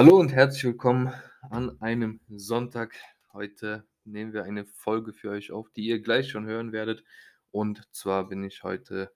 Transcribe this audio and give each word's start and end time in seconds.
Hallo 0.00 0.18
und 0.18 0.32
herzlich 0.32 0.64
willkommen 0.64 1.12
an 1.50 1.78
einem 1.82 2.20
Sonntag. 2.30 2.94
Heute 3.34 3.86
nehmen 4.06 4.32
wir 4.32 4.44
eine 4.44 4.64
Folge 4.64 5.12
für 5.12 5.28
euch 5.28 5.52
auf, 5.52 5.68
die 5.72 5.84
ihr 5.88 6.00
gleich 6.00 6.30
schon 6.30 6.46
hören 6.46 6.72
werdet. 6.72 7.04
Und 7.50 7.86
zwar 7.92 8.26
bin 8.26 8.42
ich 8.42 8.62
heute, 8.62 9.12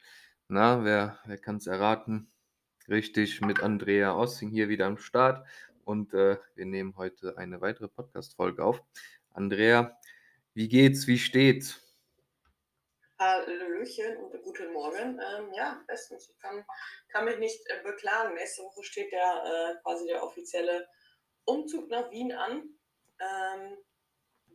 na, 0.46 0.84
wer, 0.84 1.18
wer 1.24 1.38
kann 1.38 1.56
es 1.56 1.66
erraten? 1.66 2.30
Richtig, 2.86 3.40
mit 3.40 3.62
Andrea 3.62 4.14
Ossing 4.14 4.50
hier 4.50 4.68
wieder 4.68 4.84
am 4.84 4.98
Start. 4.98 5.46
Und 5.86 6.12
äh, 6.12 6.36
wir 6.54 6.66
nehmen 6.66 6.98
heute 6.98 7.38
eine 7.38 7.62
weitere 7.62 7.88
Podcast-Folge 7.88 8.62
auf. 8.62 8.82
Andrea, 9.30 9.96
wie 10.52 10.68
geht's? 10.68 11.06
Wie 11.06 11.18
steht's? 11.18 11.80
Hallöchen 13.18 14.16
und 14.16 14.42
guten 14.42 14.72
Morgen. 14.72 15.20
Ähm, 15.20 15.52
ja, 15.54 15.80
bestens. 15.86 16.28
Ich 16.28 16.38
kann, 16.40 16.64
kann 17.12 17.24
mich 17.24 17.38
nicht 17.38 17.60
äh, 17.70 17.80
beklagen. 17.84 18.34
Nächste 18.34 18.64
Woche 18.64 18.82
steht 18.82 19.12
der 19.12 19.76
äh, 19.76 19.82
quasi 19.82 20.06
der 20.06 20.22
offizielle 20.24 20.88
Umzug 21.44 21.88
nach 21.90 22.10
Wien 22.10 22.32
an. 22.32 22.76
Ähm, 23.20 23.78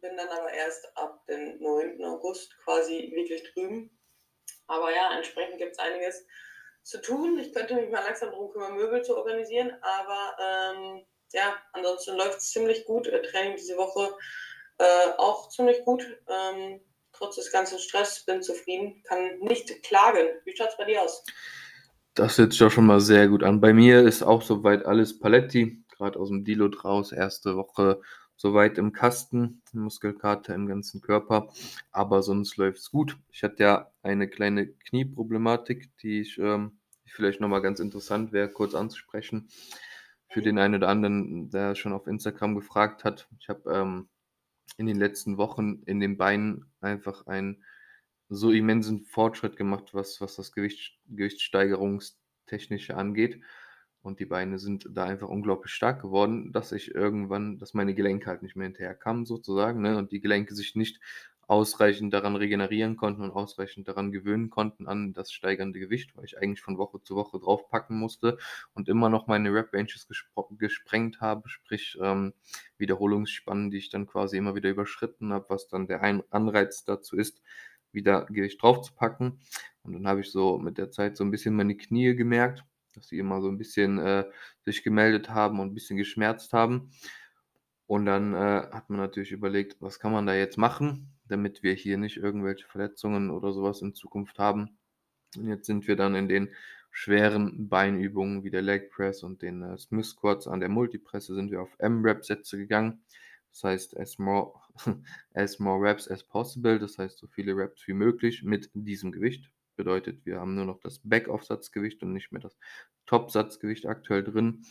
bin 0.01 0.17
dann 0.17 0.27
aber 0.27 0.51
erst 0.51 0.85
ab 0.97 1.25
dem 1.27 1.57
9. 1.61 2.03
August 2.03 2.57
quasi 2.63 3.11
wirklich 3.15 3.53
drüben. 3.53 3.97
Aber 4.67 4.93
ja, 4.93 5.15
entsprechend 5.15 5.57
gibt 5.57 5.71
es 5.71 5.79
einiges 5.79 6.25
zu 6.83 7.01
tun. 7.01 7.39
Ich 7.39 7.53
könnte 7.53 7.75
mich 7.75 7.89
mal 7.89 8.03
langsam 8.03 8.31
darum 8.31 8.51
kümmern, 8.51 8.75
Möbel 8.75 9.01
zu 9.03 9.15
organisieren. 9.15 9.77
Aber 9.81 10.35
ähm, 10.37 11.05
ja, 11.31 11.61
ansonsten 11.71 12.17
läuft 12.17 12.39
es 12.39 12.51
ziemlich 12.51 12.83
gut. 12.83 13.07
Äh, 13.07 13.21
Training 13.21 13.55
diese 13.55 13.77
Woche 13.77 14.17
äh, 14.79 15.11
auch 15.17 15.47
ziemlich 15.47 15.85
gut. 15.85 16.03
Ähm, 16.27 16.81
trotz 17.11 17.35
des 17.35 17.51
ganzen 17.51 17.79
Stress, 17.79 18.23
bin 18.25 18.41
zufrieden, 18.41 19.01
kann 19.03 19.39
nicht 19.39 19.83
klagen. 19.83 20.27
Wie 20.45 20.55
schaut 20.55 20.69
es 20.69 20.77
bei 20.77 20.85
dir 20.85 21.01
aus? 21.01 21.23
Das 22.13 22.37
hört 22.37 22.51
sich 22.51 22.59
doch 22.59 22.71
schon 22.71 22.85
mal 22.85 23.01
sehr 23.01 23.27
gut 23.27 23.43
an. 23.43 23.61
Bei 23.61 23.73
mir 23.73 24.01
ist 24.01 24.23
auch 24.23 24.41
soweit 24.41 24.85
alles 24.85 25.19
Paletti, 25.19 25.83
gerade 25.89 26.19
aus 26.19 26.29
dem 26.29 26.43
Dilo 26.43 26.67
draus, 26.67 27.11
erste 27.11 27.55
Woche 27.55 28.01
soweit 28.35 28.77
im 28.77 28.93
Kasten, 28.93 29.61
Muskelkater 29.73 30.55
im 30.55 30.65
ganzen 30.65 31.01
Körper, 31.01 31.51
aber 31.91 32.23
sonst 32.23 32.55
läuft 32.55 32.77
es 32.77 32.89
gut. 32.89 33.17
Ich 33.31 33.43
hatte 33.43 33.63
ja 33.63 33.91
eine 34.01 34.29
kleine 34.29 34.67
Knieproblematik, 34.67 35.89
die 35.97 36.21
ich 36.21 36.37
ähm, 36.37 36.79
vielleicht 37.05 37.41
nochmal 37.41 37.61
ganz 37.61 37.81
interessant 37.81 38.31
wäre, 38.31 38.49
kurz 38.49 38.75
anzusprechen. 38.75 39.49
Für 40.29 40.41
den 40.41 40.57
einen 40.57 40.75
oder 40.75 40.87
anderen, 40.87 41.49
der 41.49 41.75
schon 41.75 41.91
auf 41.91 42.07
Instagram 42.07 42.55
gefragt 42.55 43.03
hat. 43.03 43.27
Ich 43.39 43.49
habe 43.49 43.69
ähm, 43.73 44.09
in 44.77 44.85
den 44.87 44.97
letzten 44.97 45.37
Wochen 45.37 45.83
in 45.85 45.99
den 45.99 46.17
Beinen 46.17 46.71
einfach 46.81 47.27
einen 47.27 47.63
so 48.29 48.51
immensen 48.51 49.05
Fortschritt 49.05 49.57
gemacht, 49.57 49.93
was, 49.93 50.21
was 50.21 50.35
das 50.35 50.51
Gewicht, 50.51 50.99
Gewichtssteigerungstechnische 51.07 52.95
angeht. 52.95 53.41
Und 54.01 54.19
die 54.19 54.25
Beine 54.25 54.59
sind 54.59 54.87
da 54.91 55.05
einfach 55.05 55.27
unglaublich 55.27 55.73
stark 55.73 56.01
geworden, 56.01 56.53
dass 56.53 56.71
ich 56.71 56.95
irgendwann, 56.95 57.57
dass 57.57 57.73
meine 57.73 57.93
Gelenke 57.93 58.27
halt 58.27 58.43
nicht 58.43 58.55
mehr 58.55 58.67
hinterherkamen, 58.67 59.25
sozusagen, 59.25 59.81
ne? 59.81 59.97
Und 59.97 60.11
die 60.11 60.21
Gelenke 60.21 60.55
sich 60.55 60.75
nicht 60.75 61.01
ausreichend 61.49 62.13
daran 62.13 62.35
regenerieren 62.35 62.95
konnten 62.95 63.23
und 63.23 63.31
ausreichend 63.31 63.87
daran 63.87 64.11
gewöhnen 64.11 64.51
konnten 64.51 64.87
an 64.87 65.13
das 65.13 65.31
steigernde 65.31 65.79
Gewicht, 65.79 66.15
weil 66.15 66.25
ich 66.25 66.37
eigentlich 66.37 66.61
von 66.61 66.77
Woche 66.77 67.01
zu 67.01 67.15
Woche 67.15 67.39
draufpacken 67.39 67.97
musste 67.97 68.37
und 68.75 68.87
immer 68.87 69.09
noch 69.09 69.25
meine 69.25 69.51
Rep-Ranges 69.51 70.07
gesprengt 70.51 71.21
habe, 71.21 71.49
sprich 71.49 71.97
ähm, 72.01 72.33
Wiederholungsspannen, 72.77 73.71
die 73.71 73.79
ich 73.79 73.89
dann 73.89 74.05
quasi 74.05 74.37
immer 74.37 74.53
wieder 74.53 74.69
überschritten 74.69 75.33
habe, 75.33 75.47
was 75.49 75.67
dann 75.67 75.87
der 75.87 76.03
Ein 76.03 76.21
Anreiz 76.29 76.85
dazu 76.85 77.17
ist, 77.17 77.41
wieder 77.91 78.25
Gewicht 78.25 78.61
draufzupacken. 78.61 79.39
Und 79.81 79.93
dann 79.93 80.07
habe 80.07 80.21
ich 80.21 80.31
so 80.31 80.59
mit 80.59 80.77
der 80.77 80.91
Zeit 80.91 81.17
so 81.17 81.23
ein 81.23 81.31
bisschen 81.31 81.55
meine 81.55 81.75
Knie 81.75 82.15
gemerkt, 82.15 82.63
dass 82.93 83.07
sie 83.07 83.17
immer 83.17 83.41
so 83.41 83.47
ein 83.47 83.57
bisschen 83.57 83.97
äh, 83.97 84.25
sich 84.65 84.83
gemeldet 84.83 85.31
haben 85.31 85.59
und 85.59 85.71
ein 85.71 85.73
bisschen 85.73 85.97
geschmerzt 85.97 86.53
haben. 86.53 86.91
Und 87.87 88.05
dann 88.05 88.35
äh, 88.35 88.67
hat 88.71 88.91
man 88.91 88.99
natürlich 88.99 89.31
überlegt, 89.31 89.77
was 89.81 89.99
kann 89.99 90.11
man 90.11 90.27
da 90.27 90.35
jetzt 90.35 90.59
machen? 90.59 91.18
Damit 91.29 91.63
wir 91.63 91.73
hier 91.73 91.97
nicht 91.97 92.17
irgendwelche 92.17 92.67
Verletzungen 92.67 93.29
oder 93.29 93.53
sowas 93.53 93.81
in 93.81 93.93
Zukunft 93.93 94.39
haben. 94.39 94.77
Und 95.37 95.47
jetzt 95.47 95.65
sind 95.67 95.87
wir 95.87 95.95
dann 95.95 96.15
in 96.15 96.27
den 96.27 96.49
schweren 96.91 97.69
Beinübungen 97.69 98.43
wie 98.43 98.49
der 98.49 98.61
Leg 98.61 98.91
Press 98.91 99.23
und 99.23 99.41
den 99.41 99.61
äh, 99.61 99.77
Smith 99.77 100.09
Squats 100.09 100.47
an 100.47 100.59
der 100.59 100.69
Multipresse 100.69 101.35
sind 101.35 101.51
wir 101.51 101.61
auf 101.61 101.73
M-Rep-Sätze 101.77 102.57
gegangen. 102.57 103.03
Das 103.51 103.63
heißt, 103.63 103.97
as 103.97 104.17
more, 104.17 104.53
as 105.33 105.59
more 105.59 105.81
reps 105.81 106.07
as 106.09 106.23
possible, 106.23 106.79
das 106.79 106.97
heißt 106.97 107.17
so 107.17 107.27
viele 107.27 107.55
Reps 107.55 107.87
wie 107.87 107.93
möglich 107.93 108.43
mit 108.43 108.69
diesem 108.73 109.11
Gewicht. 109.11 109.51
Bedeutet, 109.75 110.25
wir 110.25 110.39
haben 110.39 110.55
nur 110.55 110.65
noch 110.65 110.79
das 110.81 110.99
Back-Off-Satzgewicht 111.03 112.03
und 112.03 112.13
nicht 112.13 112.31
mehr 112.31 112.41
das 112.41 112.57
Top-Satzgewicht 113.05 113.85
aktuell 113.85 114.23
drin 114.23 114.65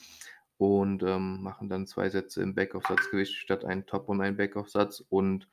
und 0.59 1.03
ähm, 1.03 1.43
machen 1.43 1.69
dann 1.69 1.87
zwei 1.87 2.11
Sätze 2.11 2.43
im 2.43 2.55
Back-Off-Satzgewicht 2.55 3.35
statt 3.35 3.65
einen 3.65 3.87
Top- 3.87 4.09
und 4.09 4.21
einen 4.21 4.37
Back-Off-Satz 4.37 5.03
und 5.09 5.49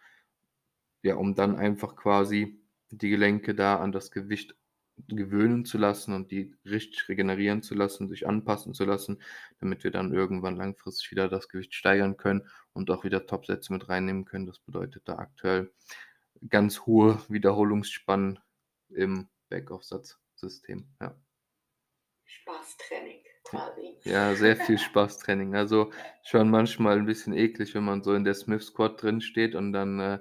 ja, 1.06 1.16
um 1.16 1.36
dann 1.36 1.56
einfach 1.56 1.96
quasi 1.96 2.60
die 2.90 3.10
Gelenke 3.10 3.56
da 3.56 3.80
an 3.80 3.92
das 3.92 4.12
Gewicht 4.12 4.56
gewöhnen 5.08 5.66
zu 5.66 5.78
lassen 5.78 6.14
und 6.14 6.32
die 6.32 6.56
richtig 6.64 7.10
regenerieren 7.10 7.62
zu 7.62 7.76
lassen, 7.76 8.08
sich 8.08 8.28
anpassen 8.28 8.74
zu 8.74 8.86
lassen, 8.86 9.22
damit 9.60 9.84
wir 9.84 9.92
dann 9.92 10.14
irgendwann 10.14 10.56
langfristig 10.56 11.12
wieder 11.12 11.28
das 11.28 11.50
Gewicht 11.50 11.74
steigern 11.74 12.18
können 12.18 12.48
und 12.74 12.90
auch 12.90 13.04
wieder 13.04 13.26
Topsätze 13.26 13.74
mit 13.74 13.90
reinnehmen 13.90 14.26
können. 14.26 14.46
Das 14.46 14.60
bedeutet 14.60 15.08
da 15.08 15.18
aktuell 15.18 15.72
ganz 16.50 16.82
hohe 16.82 17.22
Wiederholungsspannen 17.28 18.40
im 18.90 19.28
Backaufsatzsystem. 19.50 20.88
Ja. 21.02 21.16
Spaßtraining 22.24 23.22
quasi. 23.44 23.98
Ja, 24.04 24.36
sehr 24.36 24.56
viel 24.56 24.78
Spaßtraining. 24.78 25.56
Also 25.56 25.92
schon 26.24 26.50
manchmal 26.50 26.98
ein 26.98 27.06
bisschen 27.06 27.34
eklig, 27.34 27.76
wenn 27.76 27.84
man 27.84 28.04
so 28.04 28.14
in 28.14 28.24
der 28.24 28.34
Smith 28.34 28.66
Squad 28.66 29.02
drin 29.02 29.22
steht 29.22 29.56
und 29.56 29.74
dann 29.74 30.00
äh, 30.00 30.20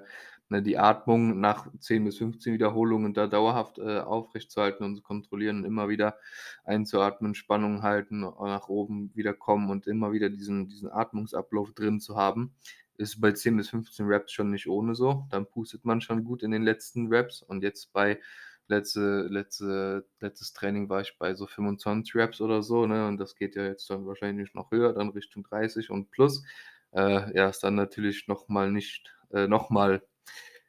ne, 0.55 0.63
die 0.63 0.77
Atmung 0.77 1.39
nach 1.39 1.67
10 1.79 2.05
bis 2.05 2.17
15 2.17 2.53
Wiederholungen 2.53 3.13
da 3.13 3.27
dauerhaft 3.27 3.77
äh, 3.79 3.99
aufrechtzuerhalten 3.99 4.83
und 4.85 4.95
zu 4.95 5.01
kontrollieren, 5.01 5.65
immer 5.65 5.89
wieder 5.89 6.17
einzuatmen, 6.63 7.35
Spannung 7.35 7.83
halten, 7.83 8.21
nach 8.21 8.69
oben 8.69 9.11
wieder 9.15 9.33
kommen 9.33 9.69
und 9.69 9.87
immer 9.87 10.11
wieder 10.11 10.29
diesen, 10.29 10.67
diesen 10.67 10.91
Atmungsablauf 10.91 11.73
drin 11.73 11.99
zu 11.99 12.15
haben, 12.15 12.55
ist 12.97 13.19
bei 13.19 13.31
10 13.31 13.57
bis 13.57 13.69
15 13.69 14.05
Reps 14.05 14.31
schon 14.31 14.51
nicht 14.51 14.67
ohne 14.67 14.95
so. 14.95 15.25
Dann 15.29 15.45
pustet 15.45 15.85
man 15.85 16.01
schon 16.01 16.23
gut 16.23 16.43
in 16.43 16.51
den 16.51 16.63
letzten 16.63 17.07
Reps 17.07 17.41
und 17.41 17.63
jetzt 17.63 17.91
bei 17.93 18.19
letzte, 18.67 19.27
letzte, 19.29 20.05
letztes 20.19 20.53
Training 20.53 20.89
war 20.89 21.01
ich 21.01 21.17
bei 21.17 21.35
so 21.35 21.45
25 21.47 22.15
Reps 22.15 22.41
oder 22.41 22.63
so, 22.63 22.85
ne? 22.87 23.07
Und 23.07 23.17
das 23.17 23.35
geht 23.35 23.55
ja 23.55 23.65
jetzt 23.65 23.89
dann 23.89 24.05
wahrscheinlich 24.05 24.53
noch 24.53 24.71
höher, 24.71 24.93
dann 24.93 25.09
Richtung 25.09 25.43
30 25.43 25.89
und 25.89 26.11
plus. 26.11 26.43
Äh, 26.91 27.35
ja, 27.35 27.49
ist 27.49 27.63
dann 27.63 27.75
natürlich 27.75 28.27
nochmal 28.27 28.71
nicht, 28.71 29.13
äh, 29.31 29.47
nochmal 29.47 30.01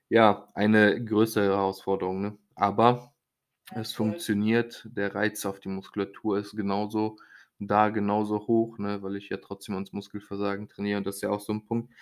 ja, 0.09 0.49
eine 0.55 1.03
größere 1.05 1.47
Herausforderung, 1.47 2.21
ne? 2.21 2.39
Aber 2.55 3.13
es 3.75 3.93
funktioniert. 3.93 4.87
Der 4.91 5.15
Reiz 5.15 5.45
auf 5.47 5.61
die 5.61 5.69
Muskulatur 5.69 6.39
ist 6.39 6.57
genauso 6.57 7.17
da, 7.59 7.89
genauso 7.89 8.47
hoch, 8.47 8.79
ne? 8.79 9.03
Weil 9.03 9.17
ich 9.17 9.29
ja 9.29 9.39
trotzdem 9.39 9.75
ans 9.75 9.93
Muskelversagen 9.93 10.69
trainiere. 10.69 10.99
Und 10.99 11.07
das 11.07 11.17
ist 11.17 11.23
ja 11.23 11.31
auch 11.31 11.41
so 11.41 11.53
ein 11.53 11.67
Punkt. 11.67 11.93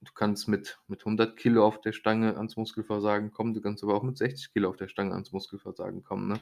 Du 0.00 0.12
kannst 0.12 0.46
mit, 0.48 0.78
mit 0.86 1.00
100 1.00 1.36
Kilo 1.36 1.66
auf 1.66 1.80
der 1.80 1.92
Stange 1.92 2.36
ans 2.36 2.56
Muskelversagen 2.56 3.32
kommen, 3.32 3.54
du 3.54 3.60
kannst 3.60 3.82
aber 3.82 3.94
auch 3.94 4.02
mit 4.02 4.18
60 4.18 4.52
Kilo 4.52 4.68
auf 4.68 4.76
der 4.76 4.88
Stange 4.88 5.12
ans 5.14 5.32
Muskelversagen 5.32 6.04
kommen, 6.04 6.28
ne? 6.28 6.40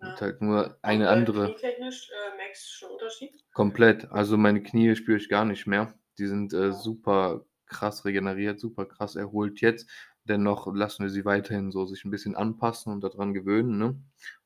Ja. 0.00 0.10
Und 0.10 0.20
halt 0.20 0.42
nur 0.42 0.78
eine 0.82 1.04
Und, 1.04 1.12
andere. 1.12 1.46
Knietechnisch 1.46 2.10
äh, 2.10 2.36
merkst 2.36 2.66
du 2.66 2.72
schon 2.72 2.90
Unterschied? 2.92 3.44
Komplett. 3.52 4.10
Also 4.10 4.36
meine 4.36 4.62
Knie 4.62 4.96
spüre 4.96 5.18
ich 5.18 5.28
gar 5.28 5.44
nicht 5.44 5.66
mehr. 5.66 5.94
Die 6.18 6.26
sind 6.26 6.52
äh, 6.52 6.72
super 6.72 7.44
krass 7.72 8.04
regeneriert, 8.04 8.60
super 8.60 8.86
krass 8.86 9.16
erholt 9.16 9.60
jetzt. 9.60 9.88
Dennoch 10.24 10.72
lassen 10.72 11.02
wir 11.02 11.10
sie 11.10 11.24
weiterhin 11.24 11.72
so 11.72 11.84
sich 11.86 12.04
ein 12.04 12.10
bisschen 12.10 12.36
anpassen 12.36 12.92
und 12.92 13.02
daran 13.02 13.34
gewöhnen. 13.34 13.78
Ne? 13.78 13.96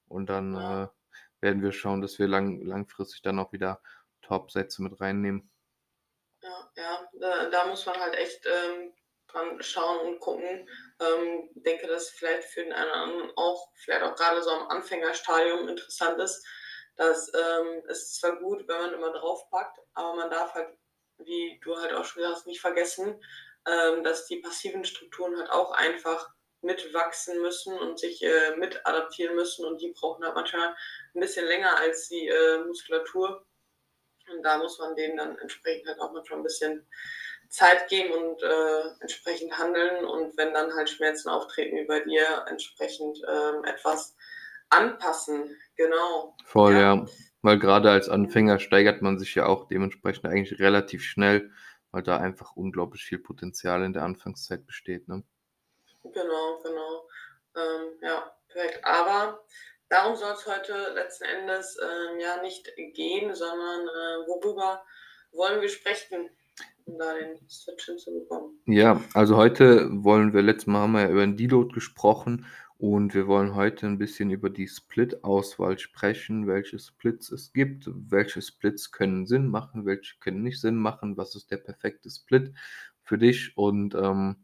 Und 0.09 0.31
dann 0.31 0.55
äh, 0.55 0.89
werden 1.41 1.63
wir 1.63 1.73
schauen, 1.73 2.01
dass 2.01 2.19
wir 2.19 2.29
lang, 2.29 2.63
langfristig 2.63 3.23
dann 3.23 3.39
auch 3.39 3.53
wieder 3.53 3.81
Top-Sätze 4.23 4.83
mit 4.83 5.01
reinnehmen. 5.01 5.51
Ja, 6.43 6.71
ja, 6.77 7.09
da, 7.21 7.51
da 7.51 7.67
muss 7.67 7.85
man 7.87 7.97
halt 7.97 8.15
echt 8.15 8.47
ähm, 8.47 8.93
dran 9.29 9.63
schauen 9.63 10.07
und 10.07 10.21
gucken. 10.21 10.69
Ähm, 11.01 11.51
denke, 11.55 11.87
dass 11.87 12.11
vielleicht 12.11 12.45
für 12.45 12.63
den 12.63 12.73
einen 12.73 12.91
oder 12.91 13.01
anderen 13.01 13.33
auch, 13.37 13.71
vielleicht 13.75 14.03
auch 14.03 14.15
gerade 14.15 14.43
so 14.43 14.51
am 14.51 14.69
Anfängerstadium 14.69 15.69
interessant 15.69 16.19
ist, 16.19 16.47
dass 16.97 17.31
ähm, 17.35 17.83
es 17.89 18.03
ist 18.03 18.21
zwar 18.21 18.37
gut, 18.37 18.67
wenn 18.67 18.81
man 18.81 18.95
immer 18.95 19.13
draufpackt, 19.13 19.79
aber 19.95 20.17
man 20.17 20.31
darf 20.31 20.55
halt, 20.55 20.77
wie 21.19 21.61
du 21.63 21.77
halt 21.77 21.93
auch 21.93 22.05
schon 22.05 22.23
gesagt 22.23 22.37
hast, 22.37 22.47
nicht 22.47 22.61
vergessen, 22.61 23.23
ähm, 23.67 24.05
dass 24.05 24.27
die 24.27 24.37
passiven 24.37 24.85
Strukturen 24.85 25.37
halt 25.39 25.51
auch 25.51 25.73
einfach 25.73 26.31
mitwachsen 26.63 27.41
müssen 27.41 27.79
und 27.79 27.99
sich 27.99 28.23
äh, 28.23 28.57
mit 28.57 28.87
adaptieren 28.87 29.37
müssen 29.37 29.65
und 29.65 29.81
die 29.81 29.93
brauchen 29.93 30.25
halt 30.25 30.35
manchmal 30.35 30.75
ein 31.15 31.21
bisschen 31.21 31.47
länger 31.47 31.77
als 31.77 32.09
die 32.09 32.27
äh, 32.29 32.59
Muskulatur. 32.65 33.45
Und 34.33 34.43
da 34.43 34.59
muss 34.59 34.79
man 34.79 34.97
denen 34.97 35.17
dann 35.17 35.39
entsprechend 35.39 35.87
halt 35.87 36.01
auch 36.01 36.13
manchmal 36.13 36.41
ein 36.41 36.45
bisschen 36.45 36.87
Zeit 37.49 37.89
geben 37.89 38.13
und 38.13 38.43
äh, 38.43 38.83
entsprechend 39.01 39.57
handeln. 39.57 40.05
Und 40.05 40.37
wenn 40.37 40.53
dann 40.53 40.75
halt 40.75 40.91
Schmerzen 40.91 41.29
auftreten 41.29 41.77
wie 41.77 41.85
bei 41.85 42.01
dir, 42.01 42.45
entsprechend 42.49 43.19
ähm, 43.29 43.65
etwas 43.65 44.17
anpassen. 44.71 45.57
Genau. 45.77 46.37
Voll, 46.45 46.73
Ja. 46.73 46.95
ja. 46.95 47.07
Weil 47.47 47.61
gerade 47.61 47.93
als 47.93 48.09
Anfänger 48.09 48.59
steigert 48.59 49.03
man 49.03 49.21
sich 49.21 49.37
ja 49.37 49.47
auch 49.47 49.69
dementsprechend 49.69 50.25
eigentlich 50.25 50.59
relativ 50.59 51.05
schnell, 51.05 51.53
weil 51.93 52.03
da 52.03 52.17
einfach 52.17 52.57
unglaublich 52.57 53.05
viel 53.05 53.21
Potenzial 53.21 53.85
in 53.85 53.93
der 53.93 54.03
Anfangszeit 54.03 54.67
besteht. 54.67 55.07
Ne? 55.07 55.23
Genau, 56.03 56.61
genau. 56.65 57.09
Ähm, 57.55 57.93
ja, 58.03 58.33
perfekt. 58.49 58.85
Aber 58.85 59.45
darum 59.89 60.17
soll 60.17 60.33
es 60.33 60.45
heute 60.45 60.93
letzten 60.97 61.23
Endes 61.23 61.79
ähm, 61.81 62.19
ja 62.19 62.43
nicht 62.43 62.69
gehen, 62.95 63.33
sondern 63.33 63.83
äh, 63.87 64.27
worüber 64.27 64.83
wollen 65.31 65.61
wir 65.61 65.69
sprechen, 65.69 66.29
um 66.87 66.99
da 66.99 67.15
den 67.15 67.49
Switch 67.49 67.87
hinzubekommen? 67.87 68.61
Ja, 68.67 69.01
also 69.15 69.37
heute 69.37 69.87
wollen 69.93 70.33
wir, 70.33 70.43
letztes 70.43 70.67
Mal 70.67 70.81
haben 70.81 70.95
wir 70.95 71.03
ja 71.03 71.11
über 71.11 71.21
den 71.21 71.37
Deload 71.37 71.73
gesprochen 71.73 72.45
und 72.79 73.15
wir 73.15 73.27
wollen 73.27 73.55
heute 73.55 73.87
ein 73.87 73.99
bisschen 73.99 74.31
über 74.31 74.51
die 74.51 74.69
Split-Auswahl 74.69 75.79
sprechen, 75.79 76.47
welche 76.47 76.79
Splits 76.79 77.31
es 77.31 77.53
gibt, 77.53 77.89
welche 77.93 78.43
Splits 78.43 78.93
können 78.93 79.27
Sinn 79.27 79.49
machen, 79.49 79.87
welche 79.87 80.17
können 80.21 80.43
nicht 80.43 80.61
Sinn 80.61 80.77
machen, 80.77 81.17
was 81.17 81.35
ist 81.35 81.51
der 81.51 81.57
perfekte 81.59 82.11
Split 82.11 82.53
für 83.03 83.19
dich 83.19 83.57
und 83.57 83.95
ähm, 83.95 84.37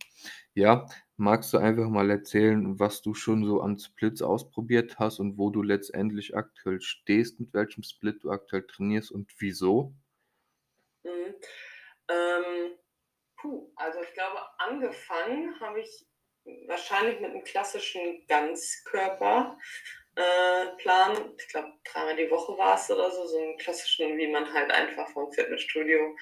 ja, 0.54 0.86
magst 1.16 1.52
du 1.52 1.58
einfach 1.58 1.88
mal 1.88 2.10
erzählen, 2.10 2.78
was 2.78 3.02
du 3.02 3.14
schon 3.14 3.44
so 3.44 3.60
an 3.60 3.78
Splits 3.78 4.22
ausprobiert 4.22 4.98
hast 4.98 5.18
und 5.18 5.36
wo 5.36 5.50
du 5.50 5.62
letztendlich 5.62 6.36
aktuell 6.36 6.80
stehst, 6.80 7.40
mit 7.40 7.52
welchem 7.54 7.82
Split 7.82 8.22
du 8.24 8.30
aktuell 8.30 8.66
trainierst 8.66 9.10
und 9.10 9.30
wieso? 9.38 9.94
Mhm. 11.04 11.34
Ähm, 12.08 12.72
puh, 13.36 13.72
also 13.76 14.00
ich 14.02 14.12
glaube, 14.14 14.38
angefangen 14.58 15.58
habe 15.60 15.80
ich 15.80 16.06
wahrscheinlich 16.66 17.20
mit 17.20 17.30
einem 17.30 17.44
klassischen 17.44 18.26
Ganzkörperplan. 18.26 19.56
Äh, 20.16 21.30
ich 21.38 21.48
glaube, 21.48 21.72
dreimal 21.84 22.16
die 22.16 22.30
Woche 22.30 22.56
war 22.58 22.76
es 22.76 22.90
oder 22.90 23.10
so, 23.10 23.26
so 23.26 23.38
einen 23.38 23.58
klassischen, 23.58 24.16
wie 24.18 24.28
man 24.28 24.52
halt 24.52 24.70
einfach 24.70 25.08
vom 25.10 25.32
Fitnessstudio 25.32 26.16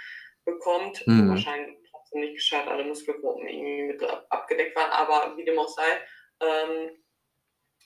bekommt. 0.45 1.07
Mhm. 1.07 1.31
Wahrscheinlich 1.31 1.77
trotzdem 1.91 2.21
nicht 2.21 2.35
gescheit, 2.35 2.67
alle 2.67 2.85
Muskelgruppen 2.85 3.49
irgendwie 3.49 3.83
mit 3.83 4.03
abgedeckt 4.31 4.77
waren, 4.77 4.91
aber 4.91 5.37
wie 5.37 5.45
dem 5.45 5.59
auch 5.59 5.69
sei, 5.69 6.01
ähm, 6.41 6.91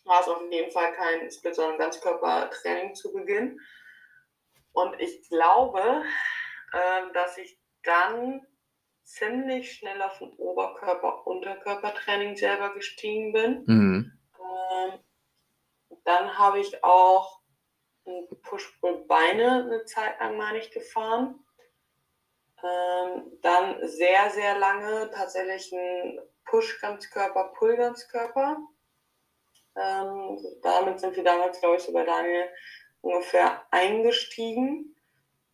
war 0.05 0.21
es 0.21 0.29
auf 0.29 0.43
jeden 0.51 0.71
Fall 0.71 0.93
kein 0.93 1.31
Split, 1.31 1.55
sondern 1.55 1.79
Ganzkörpertraining 1.79 2.95
zu 2.95 3.13
Beginn. 3.13 3.59
Und 4.73 5.01
ich 5.01 5.27
glaube, 5.29 6.05
ähm, 6.75 7.13
dass 7.13 7.39
ich 7.39 7.59
dann 7.85 8.45
ziemlich 9.05 9.73
schnell 9.73 10.03
auf 10.03 10.21
ein 10.21 10.33
Oberkörper-Unterkörpertraining 10.37 12.37
selber 12.37 12.75
gestiegen 12.75 13.33
bin. 13.33 13.65
Mhm. 13.67 14.13
Ähm, 14.41 14.99
dann 16.05 16.39
habe 16.39 16.61
ich 16.61 16.83
auch 16.83 17.45
Push-Pull-Beine 18.43 19.65
eine 19.65 19.85
Zeit 19.85 20.19
lang, 20.21 20.37
meine 20.37 20.59
ich, 20.59 20.71
gefahren. 20.71 21.45
Ähm, 22.63 23.39
dann 23.43 23.87
sehr, 23.87 24.31
sehr 24.31 24.59
lange 24.59 25.11
tatsächlich 25.11 25.73
ein 25.73 26.21
Push-Ganzkörper, 26.47 27.53
Pull-Ganzkörper. 27.57 28.59
Ähm, 29.77 30.39
damit 30.63 31.01
sind 31.01 31.17
wir 31.17 31.25
damals, 31.25 31.61
glaube 31.61 31.77
ich, 31.77 31.83
so 31.83 31.93
bei 31.93 32.05
Daniel 32.05 32.49
ungefähr 33.01 33.67
eingestiegen. 33.71 34.97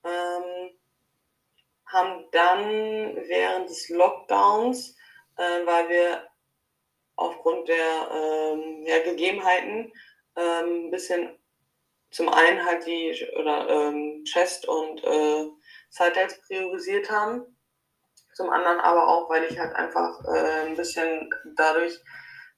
Ähm, 0.05 0.80
haben 1.93 2.25
dann 2.33 3.17
während 3.29 3.69
des 3.69 3.89
Lockdowns, 3.89 4.97
äh, 5.37 5.67
weil 5.67 5.89
wir 5.89 6.29
aufgrund 7.17 7.69
der 7.69 8.11
ähm, 8.13 8.85
ja, 8.87 8.99
Gegebenheiten 9.01 9.93
ähm, 10.37 10.87
ein 10.87 10.91
bisschen 10.91 11.39
zum 12.11 12.29
einen 12.29 12.65
halt 12.65 12.87
die 12.87 13.29
oder 13.37 13.69
ähm, 13.69 14.25
Chest 14.25 14.67
und 14.67 15.05
äh, 15.05 15.47
Sideheads 15.91 16.41
priorisiert 16.47 17.11
haben, 17.11 17.57
zum 18.35 18.51
anderen 18.51 18.81
aber 18.81 19.09
auch, 19.09 19.29
weil 19.29 19.45
ich 19.45 19.59
halt 19.59 19.75
einfach 19.75 20.25
äh, 20.25 20.69
ein 20.69 20.77
bisschen 20.77 21.31
dadurch 21.57 22.01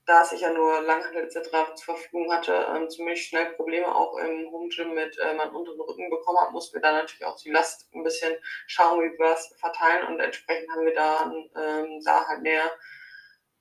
da 0.05 0.27
ich 0.33 0.41
ja 0.41 0.53
nur 0.53 0.81
Langhandel 0.83 1.25
etc. 1.25 1.51
zur 1.75 1.97
Verfügung 1.97 2.33
hatte, 2.33 2.67
ähm, 2.75 2.91
ziemlich 2.91 3.25
schnell 3.27 3.53
Probleme 3.55 3.95
auch 3.95 4.17
im 4.19 4.51
Home 4.51 4.69
Gym 4.69 4.95
mit 4.95 5.17
äh, 5.19 5.35
meinem 5.35 5.55
unteren 5.55 5.81
Rücken 5.81 6.11
bekommen 6.11 6.39
habe, 6.39 6.53
mussten 6.53 6.75
wir 6.75 6.83
dann 6.83 6.97
natürlich 6.97 7.25
auch 7.25 7.37
die 7.37 7.51
Last 7.51 7.89
ein 7.95 8.03
bisschen 8.03 8.35
schauen, 8.67 9.01
wie 9.01 9.19
wir 9.19 9.33
es 9.33 9.55
verteilen 9.59 10.09
und 10.09 10.21
entsprechend 10.21 10.71
haben 10.71 10.85
wir 10.85 10.95
dann 10.95 11.51
ähm, 11.57 12.01
da 12.05 12.27
halt 12.27 12.43
mehr 12.43 12.71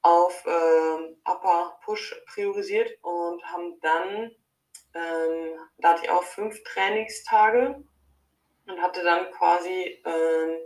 auf 0.01 0.43
ähm, 0.47 1.17
Upper 1.25 1.79
Push 1.83 2.23
priorisiert 2.25 2.91
und 3.03 3.43
haben 3.45 3.79
dann, 3.81 4.35
ähm, 4.95 5.59
da 5.77 5.89
hatte 5.89 6.05
ich 6.05 6.09
auch 6.09 6.23
fünf 6.23 6.63
Trainingstage 6.63 7.83
und 8.65 8.81
hatte 8.81 9.03
dann 9.03 9.31
quasi 9.31 10.01
ähm, 10.05 10.57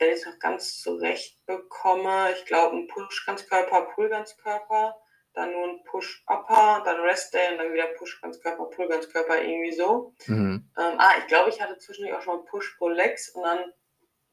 wenn 0.00 0.08
ich 0.08 0.20
es 0.20 0.26
noch 0.26 0.38
ganz 0.38 0.80
zurecht 0.80 1.44
bekomme, 1.46 2.32
ich 2.32 2.46
glaube, 2.46 2.76
ein 2.76 2.88
Push-Ganzkörper, 2.88 3.82
Pull-Ganzkörper, 3.94 4.96
dann 5.34 5.52
nur 5.52 5.68
ein 5.68 5.84
Push-Upper, 5.84 6.82
dann 6.84 7.00
Rest-Day 7.00 7.52
und 7.52 7.58
dann 7.58 7.72
wieder 7.72 7.86
Push-Ganzkörper, 7.86 8.64
Pull-Ganzkörper, 8.70 9.42
irgendwie 9.42 9.72
so. 9.72 10.14
Mhm. 10.26 10.70
Ähm, 10.76 10.94
ah, 10.98 11.12
ich 11.18 11.26
glaube, 11.26 11.50
ich 11.50 11.60
hatte 11.60 11.78
zwischendurch 11.78 12.16
auch 12.16 12.22
schon 12.22 12.44
Push-Pull-Legs 12.46 13.30
und 13.30 13.42
dann 13.42 13.72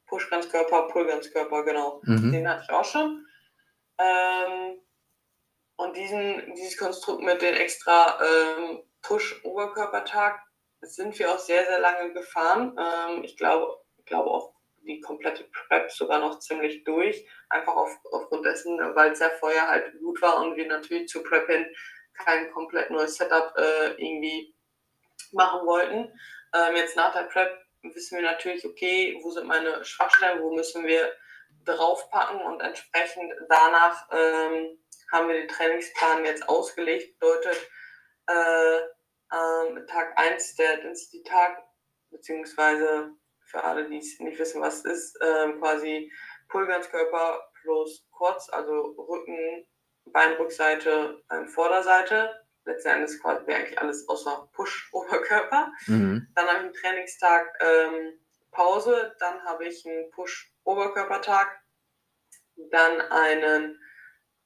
Push-Ganzkörper, 0.06 0.88
Pull-Ganzkörper, 0.88 1.64
genau. 1.64 2.00
Mhm. 2.04 2.32
Den 2.32 2.48
hatte 2.48 2.62
ich 2.64 2.70
auch 2.70 2.84
schon. 2.84 3.26
Ähm, 3.98 4.80
und 5.76 5.96
diesen, 5.96 6.54
dieses 6.54 6.78
Konstrukt 6.78 7.22
mit 7.22 7.42
den 7.42 7.54
extra 7.54 8.18
ähm, 8.24 8.82
Push-Oberkörpertag 9.02 10.40
sind 10.80 11.18
wir 11.18 11.32
auch 11.32 11.38
sehr, 11.38 11.66
sehr 11.66 11.78
lange 11.78 12.12
gefahren. 12.14 12.76
Ähm, 12.78 13.22
ich 13.22 13.36
glaube, 13.36 13.78
ich 13.98 14.06
glaube 14.06 14.30
auch 14.30 14.57
die 14.88 15.00
komplette 15.00 15.44
Prep 15.44 15.90
sogar 15.92 16.18
noch 16.18 16.40
ziemlich 16.40 16.82
durch. 16.82 17.24
Einfach 17.48 17.76
auf, 17.76 17.96
aufgrund 18.10 18.44
dessen, 18.44 18.78
weil 18.94 19.12
es 19.12 19.20
ja 19.20 19.30
vorher 19.38 19.68
halt 19.68 19.96
gut 20.00 20.20
war 20.20 20.40
und 20.40 20.56
wir 20.56 20.66
natürlich 20.66 21.08
zu 21.08 21.22
Prep 21.22 21.46
hin 21.46 21.66
kein 22.14 22.50
komplett 22.50 22.90
neues 22.90 23.14
Setup 23.14 23.54
äh, 23.56 23.90
irgendwie 23.92 24.54
machen 25.32 25.66
wollten. 25.66 26.12
Ähm, 26.54 26.76
jetzt 26.76 26.96
nach 26.96 27.12
der 27.12 27.24
Prep 27.24 27.56
wissen 27.82 28.18
wir 28.18 28.24
natürlich, 28.24 28.64
okay, 28.64 29.18
wo 29.22 29.30
sind 29.30 29.46
meine 29.46 29.84
Schwachstellen, 29.84 30.42
wo 30.42 30.52
müssen 30.52 30.84
wir 30.84 31.12
draufpacken 31.64 32.40
und 32.40 32.60
entsprechend 32.60 33.32
danach 33.48 34.08
ähm, 34.10 34.78
haben 35.12 35.28
wir 35.28 35.34
den 35.34 35.48
Trainingsplan 35.48 36.24
jetzt 36.24 36.48
ausgelegt. 36.48 37.18
Bedeutet, 37.18 37.68
äh, 38.26 38.78
äh, 38.78 39.86
Tag 39.86 40.18
1 40.18 40.56
der 40.56 40.78
Density-Tag, 40.78 41.62
beziehungsweise 42.10 43.12
für 43.48 43.64
alle, 43.64 43.88
die 43.88 43.98
es 43.98 44.20
nicht 44.20 44.38
wissen, 44.38 44.60
was 44.60 44.84
es 44.84 44.84
ist, 44.84 45.18
ähm, 45.22 45.58
quasi 45.58 46.12
Pullganzkörper 46.48 47.50
plus 47.62 48.06
Quads, 48.16 48.50
also 48.50 48.94
Rücken, 49.08 49.66
Beinrückseite, 50.06 51.22
ähm, 51.32 51.48
Vorderseite. 51.48 52.46
Letzten 52.64 52.88
Endes 52.88 53.20
quasi 53.20 53.50
eigentlich 53.50 53.78
alles 53.78 54.06
außer 54.08 54.50
Push-Oberkörper. 54.52 55.72
Mhm. 55.86 56.28
Dann 56.34 56.46
habe 56.46 56.58
ich 56.58 56.64
einen 56.64 56.74
Trainingstag 56.74 57.46
ähm, 57.60 58.20
Pause, 58.50 59.14
dann 59.18 59.42
habe 59.44 59.66
ich 59.66 59.86
einen 59.86 60.10
Push-Oberkörpertag, 60.10 61.48
dann 62.70 63.00
einen 63.00 63.80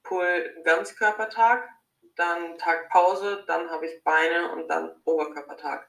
Pull-Ganzkörpertag, 0.04 1.68
dann 2.16 2.58
Tag 2.58 2.90
Pause, 2.90 3.44
dann 3.46 3.70
habe 3.70 3.86
ich 3.86 4.04
Beine 4.04 4.52
und 4.52 4.68
dann 4.68 4.94
Oberkörpertag. 5.04 5.88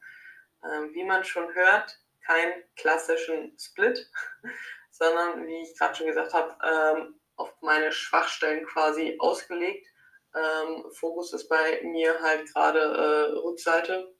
Ähm, 0.63 0.93
wie 0.93 1.03
man 1.03 1.23
schon 1.23 1.53
hört, 1.53 1.99
keinen 2.25 2.63
klassischen 2.75 3.57
Split, 3.59 4.09
sondern 4.91 5.45
wie 5.45 5.61
ich 5.61 5.77
gerade 5.77 5.95
schon 5.95 6.07
gesagt 6.07 6.33
habe, 6.33 6.55
ähm, 6.63 7.19
auf 7.35 7.53
meine 7.61 7.91
Schwachstellen 7.91 8.65
quasi 8.65 9.15
ausgelegt. 9.19 9.87
Ähm, 10.35 10.85
Fokus 10.93 11.33
ist 11.33 11.47
bei 11.47 11.81
mir 11.83 12.19
halt 12.21 12.51
gerade 12.51 12.79
äh, 12.79 13.31
Rückseite 13.39 14.13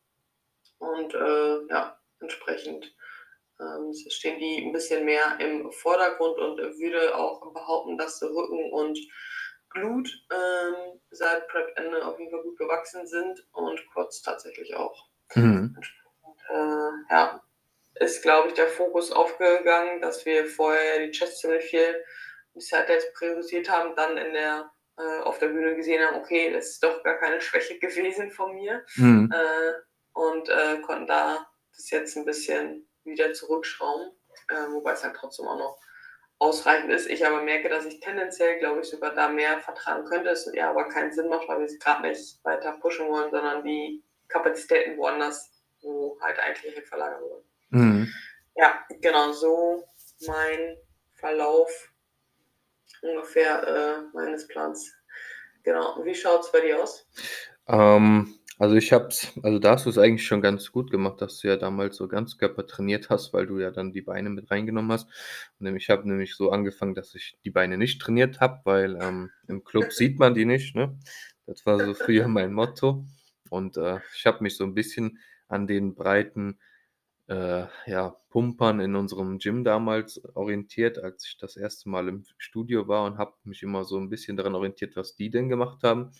und 0.77 1.13
äh, 1.13 1.65
ja, 1.69 1.99
entsprechend 2.19 2.93
ähm, 3.59 3.93
stehen 4.09 4.39
die 4.39 4.65
ein 4.65 4.73
bisschen 4.73 5.05
mehr 5.05 5.39
im 5.39 5.71
Vordergrund 5.71 6.37
und 6.39 6.57
würde 6.79 7.15
auch 7.15 7.53
behaupten, 7.53 7.97
dass 7.97 8.21
Rücken 8.21 8.71
und 8.71 8.99
Glut 9.69 10.09
ähm, 10.31 10.99
seit 11.09 11.47
Prep-Ende 11.47 12.05
auf 12.05 12.19
jeden 12.19 12.31
Fall 12.31 12.43
gut 12.43 12.57
gewachsen 12.57 13.07
sind 13.07 13.43
und 13.53 13.79
kurz 13.93 14.21
tatsächlich 14.21 14.75
auch. 14.75 15.07
Mhm. 15.33 15.75
Äh, 16.49 16.89
ja, 17.09 17.41
ist, 17.95 18.21
glaube 18.21 18.49
ich, 18.49 18.53
der 18.55 18.67
Fokus 18.67 19.11
aufgegangen, 19.11 20.01
dass 20.01 20.25
wir 20.25 20.45
vorher 20.45 20.99
die 20.99 21.11
Chess 21.11 21.39
ziemlich 21.39 21.65
viel 21.65 22.03
jetzt 22.87 23.13
priorisiert 23.13 23.69
haben, 23.69 23.95
dann 23.95 24.17
in 24.17 24.33
der 24.33 24.71
äh, 24.97 25.21
auf 25.21 25.39
der 25.39 25.47
Bühne 25.47 25.75
gesehen 25.75 26.05
haben, 26.05 26.17
okay, 26.17 26.51
das 26.51 26.69
ist 26.69 26.83
doch 26.83 27.03
gar 27.03 27.17
keine 27.17 27.41
Schwäche 27.41 27.79
gewesen 27.79 28.31
von 28.31 28.53
mir 28.55 28.85
mhm. 28.95 29.31
äh, 29.33 29.73
und 30.13 30.49
äh, 30.49 30.79
konnten 30.81 31.07
da 31.07 31.47
das 31.75 31.89
jetzt 31.89 32.15
ein 32.15 32.25
bisschen 32.25 32.87
wieder 33.03 33.33
zurückschrauben, 33.33 34.11
äh, 34.49 34.71
wobei 34.71 34.91
es 34.91 35.03
halt 35.03 35.15
trotzdem 35.15 35.47
auch 35.47 35.57
noch 35.57 35.79
ausreichend 36.37 36.91
ist. 36.91 37.09
Ich 37.09 37.25
aber 37.25 37.41
merke, 37.41 37.69
dass 37.69 37.85
ich 37.85 37.99
tendenziell, 37.99 38.59
glaube 38.59 38.81
ich, 38.81 38.87
sogar 38.87 39.15
da 39.15 39.29
mehr 39.29 39.59
vertragen 39.59 40.05
könnte, 40.05 40.29
es 40.29 40.49
ja 40.53 40.69
aber 40.69 40.89
keinen 40.89 41.11
Sinn 41.11 41.29
macht, 41.29 41.47
weil 41.47 41.59
wir 41.59 41.67
sie 41.67 41.79
gerade 41.79 42.07
nicht 42.07 42.43
weiter 42.43 42.73
pushen 42.73 43.07
wollen, 43.07 43.31
sondern 43.31 43.63
die 43.63 44.03
Kapazitäten 44.27 44.97
woanders 44.97 45.53
wo 45.83 46.17
halt 46.21 46.39
eigentlich 46.39 46.87
verlagert 46.87 47.21
wurde. 47.21 47.43
Mhm. 47.73 48.13
Ja, 48.55 48.85
genau, 49.01 49.31
so 49.31 49.83
mein 50.27 50.77
Verlauf 51.15 51.91
ungefähr 53.01 53.67
äh, 53.67 54.15
meines 54.15 54.47
Plans. 54.47 54.93
Genau. 55.63 55.99
Wie 56.03 56.13
schaut 56.13 56.41
es 56.41 56.51
bei 56.51 56.61
dir 56.61 56.83
aus? 56.83 57.07
Ähm, 57.67 58.35
also 58.59 58.75
ich 58.75 58.93
hab's, 58.93 59.33
also 59.41 59.57
da 59.57 59.71
hast 59.71 59.87
du 59.87 59.89
es 59.89 59.97
eigentlich 59.97 60.27
schon 60.27 60.41
ganz 60.41 60.71
gut 60.71 60.91
gemacht, 60.91 61.19
dass 61.19 61.39
du 61.39 61.47
ja 61.47 61.57
damals 61.57 61.95
so 61.95 62.07
Ganzkörper 62.07 62.67
trainiert 62.67 63.09
hast, 63.09 63.33
weil 63.33 63.47
du 63.47 63.59
ja 63.59 63.71
dann 63.71 63.91
die 63.91 64.01
Beine 64.01 64.29
mit 64.29 64.51
reingenommen 64.51 64.91
hast. 64.91 65.09
Und 65.59 65.75
ich 65.75 65.89
habe 65.89 66.07
nämlich 66.07 66.35
so 66.35 66.51
angefangen, 66.51 66.93
dass 66.93 67.15
ich 67.15 67.37
die 67.43 67.49
Beine 67.49 67.79
nicht 67.79 67.99
trainiert 67.99 68.39
habe, 68.39 68.61
weil 68.65 69.01
ähm, 69.01 69.31
im 69.47 69.63
Club 69.63 69.85
sieht 69.91 70.19
man 70.19 70.35
die 70.35 70.45
nicht. 70.45 70.75
Ne? 70.75 70.95
Das 71.47 71.65
war 71.65 71.83
so 71.83 71.95
früher 71.95 72.27
mein 72.27 72.53
Motto. 72.53 73.05
Und 73.49 73.77
äh, 73.77 73.99
ich 74.15 74.27
habe 74.27 74.43
mich 74.43 74.57
so 74.57 74.63
ein 74.63 74.75
bisschen 74.75 75.17
an 75.47 75.65
den 75.65 75.95
breiten 75.95 76.59
äh, 77.33 77.67
ja, 77.91 78.15
Pumpern 78.29 78.79
in 78.79 78.95
unserem 78.95 79.39
Gym 79.39 79.63
damals 79.63 80.23
orientiert, 80.35 80.99
als 80.99 81.25
ich 81.25 81.37
das 81.37 81.57
erste 81.57 81.89
Mal 81.89 82.07
im 82.07 82.25
Studio 82.37 82.87
war 82.87 83.05
und 83.05 83.17
habe 83.17 83.33
mich 83.43 83.63
immer 83.63 83.83
so 83.85 83.97
ein 83.97 84.09
bisschen 84.09 84.37
daran 84.37 84.55
orientiert, 84.55 84.95
was 84.95 85.15
die 85.15 85.29
denn 85.29 85.49
gemacht 85.49 85.83
haben. 85.83 86.11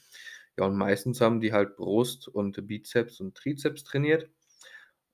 Ja, 0.58 0.66
und 0.66 0.76
meistens 0.78 1.22
haben 1.22 1.40
die 1.42 1.54
halt 1.54 1.78
Brust 1.78 2.28
und 2.28 2.68
Bizeps 2.68 3.20
und 3.20 3.36
Trizeps 3.36 3.84
trainiert. 3.84 4.30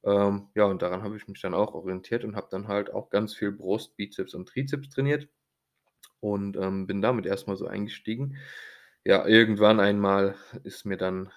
Ähm, 0.03 0.50
ja, 0.56 0.65
und 0.65 0.82
daran 0.82 1.03
habe 1.03 1.18
ich 1.18 1.27
mich 1.27 1.41
dann 1.41 1.53
auch 1.53 1.74
orientiert 1.74 2.24
und 2.24 2.36
habe 2.36 2.48
dann 2.51 2.68
halt 2.68 2.91
auch 2.94 3.10
ganz 3.10 3.36
viel 3.36 3.51
Brust, 3.51 3.96
Bizeps 3.98 4.34
und 4.34 4.48
Trizeps 4.50 4.89
trainiert 4.89 5.29
und 6.20 6.58
ähm, 6.58 6.88
bin 6.88 7.01
damit 7.01 7.25
erstmal 7.25 7.58
so 7.58 7.68
eingestiegen. 7.68 8.38
Ja, 9.06 9.25
irgendwann 9.27 9.79
einmal 9.79 10.36
ist 10.63 10.86
mir 10.86 10.98
dann 10.98 11.32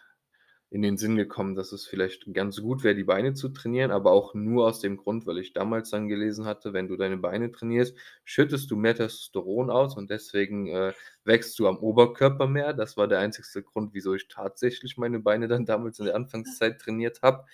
in 0.73 0.81
den 0.81 0.97
Sinn 0.97 1.17
gekommen, 1.17 1.55
dass 1.55 1.71
es 1.73 1.87
vielleicht 1.87 2.33
ganz 2.33 2.63
gut 2.63 2.83
wäre, 2.83 2.95
die 2.95 3.05
Beine 3.05 3.35
zu 3.35 3.51
trainieren, 3.51 3.91
aber 3.91 4.11
auch 4.11 4.33
nur 4.33 4.67
aus 4.67 4.81
dem 4.81 4.97
Grund, 4.97 5.27
weil 5.27 5.37
ich 5.37 5.53
damals 5.53 5.91
dann 5.91 6.09
gelesen 6.09 6.47
hatte, 6.47 6.73
wenn 6.73 6.89
du 6.89 6.97
deine 6.97 7.19
Beine 7.19 7.53
trainierst, 7.53 7.95
schüttest 8.25 8.71
du 8.71 8.77
mehr 8.77 8.95
Testosteron 8.95 9.69
aus 9.69 9.99
und 9.99 10.09
deswegen 10.09 10.69
äh, 10.69 10.95
wächst 11.25 11.59
du 11.59 11.69
am 11.69 11.77
Oberkörper 11.77 12.47
mehr. 12.47 12.73
Das 12.73 12.97
war 12.97 13.07
der 13.07 13.19
einzigste 13.19 13.63
Grund, 13.63 13.93
wieso 13.93 14.15
ich 14.15 14.29
tatsächlich 14.29 14.97
meine 14.97 15.21
Beine 15.21 15.47
dann 15.47 15.67
damals 15.67 15.99
in 15.99 16.07
der 16.07 16.17
Anfangszeit 16.17 16.81
trainiert 16.81 17.21
habe. 17.21 17.45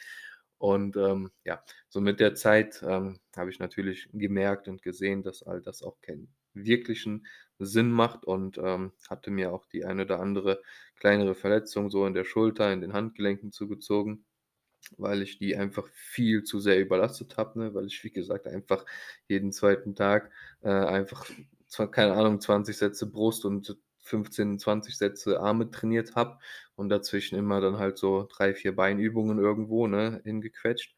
Und 0.58 0.96
ähm, 0.96 1.32
ja, 1.44 1.64
so 1.88 2.00
mit 2.00 2.20
der 2.20 2.36
Zeit 2.36 2.84
ähm, 2.86 3.18
habe 3.36 3.50
ich 3.50 3.58
natürlich 3.58 4.08
gemerkt 4.12 4.68
und 4.68 4.80
gesehen, 4.82 5.24
dass 5.24 5.42
all 5.42 5.60
das 5.60 5.82
auch 5.82 6.00
keinen 6.02 6.28
wirklichen 6.54 7.26
Sinn 7.58 7.90
macht 7.90 8.24
und 8.24 8.58
ähm, 8.58 8.92
hatte 9.08 9.32
mir 9.32 9.52
auch 9.52 9.66
die 9.66 9.84
eine 9.84 10.02
oder 10.02 10.20
andere 10.20 10.62
kleinere 10.98 11.34
Verletzung 11.34 11.90
so 11.90 12.06
in 12.06 12.14
der 12.14 12.24
Schulter, 12.24 12.72
in 12.72 12.80
den 12.80 12.92
Handgelenken 12.92 13.52
zugezogen, 13.52 14.24
weil 14.96 15.22
ich 15.22 15.38
die 15.38 15.56
einfach 15.56 15.86
viel 15.92 16.44
zu 16.44 16.60
sehr 16.60 16.80
überlastet 16.80 17.36
habe, 17.36 17.58
ne? 17.58 17.74
weil 17.74 17.86
ich, 17.86 18.02
wie 18.04 18.10
gesagt, 18.10 18.46
einfach 18.46 18.84
jeden 19.28 19.52
zweiten 19.52 19.94
Tag 19.94 20.30
äh, 20.62 20.70
einfach, 20.70 21.26
keine 21.92 22.14
Ahnung, 22.14 22.40
20 22.40 22.76
Sätze 22.76 23.06
Brust 23.10 23.44
und 23.44 23.76
15, 24.00 24.58
20 24.58 24.96
Sätze 24.96 25.40
Arme 25.40 25.70
trainiert 25.70 26.14
habe 26.16 26.38
und 26.76 26.88
dazwischen 26.88 27.38
immer 27.38 27.60
dann 27.60 27.78
halt 27.78 27.98
so 27.98 28.26
drei, 28.30 28.54
vier 28.54 28.74
Beinübungen 28.74 29.38
irgendwo 29.38 29.86
ne, 29.86 30.20
hingequetscht. 30.24 30.94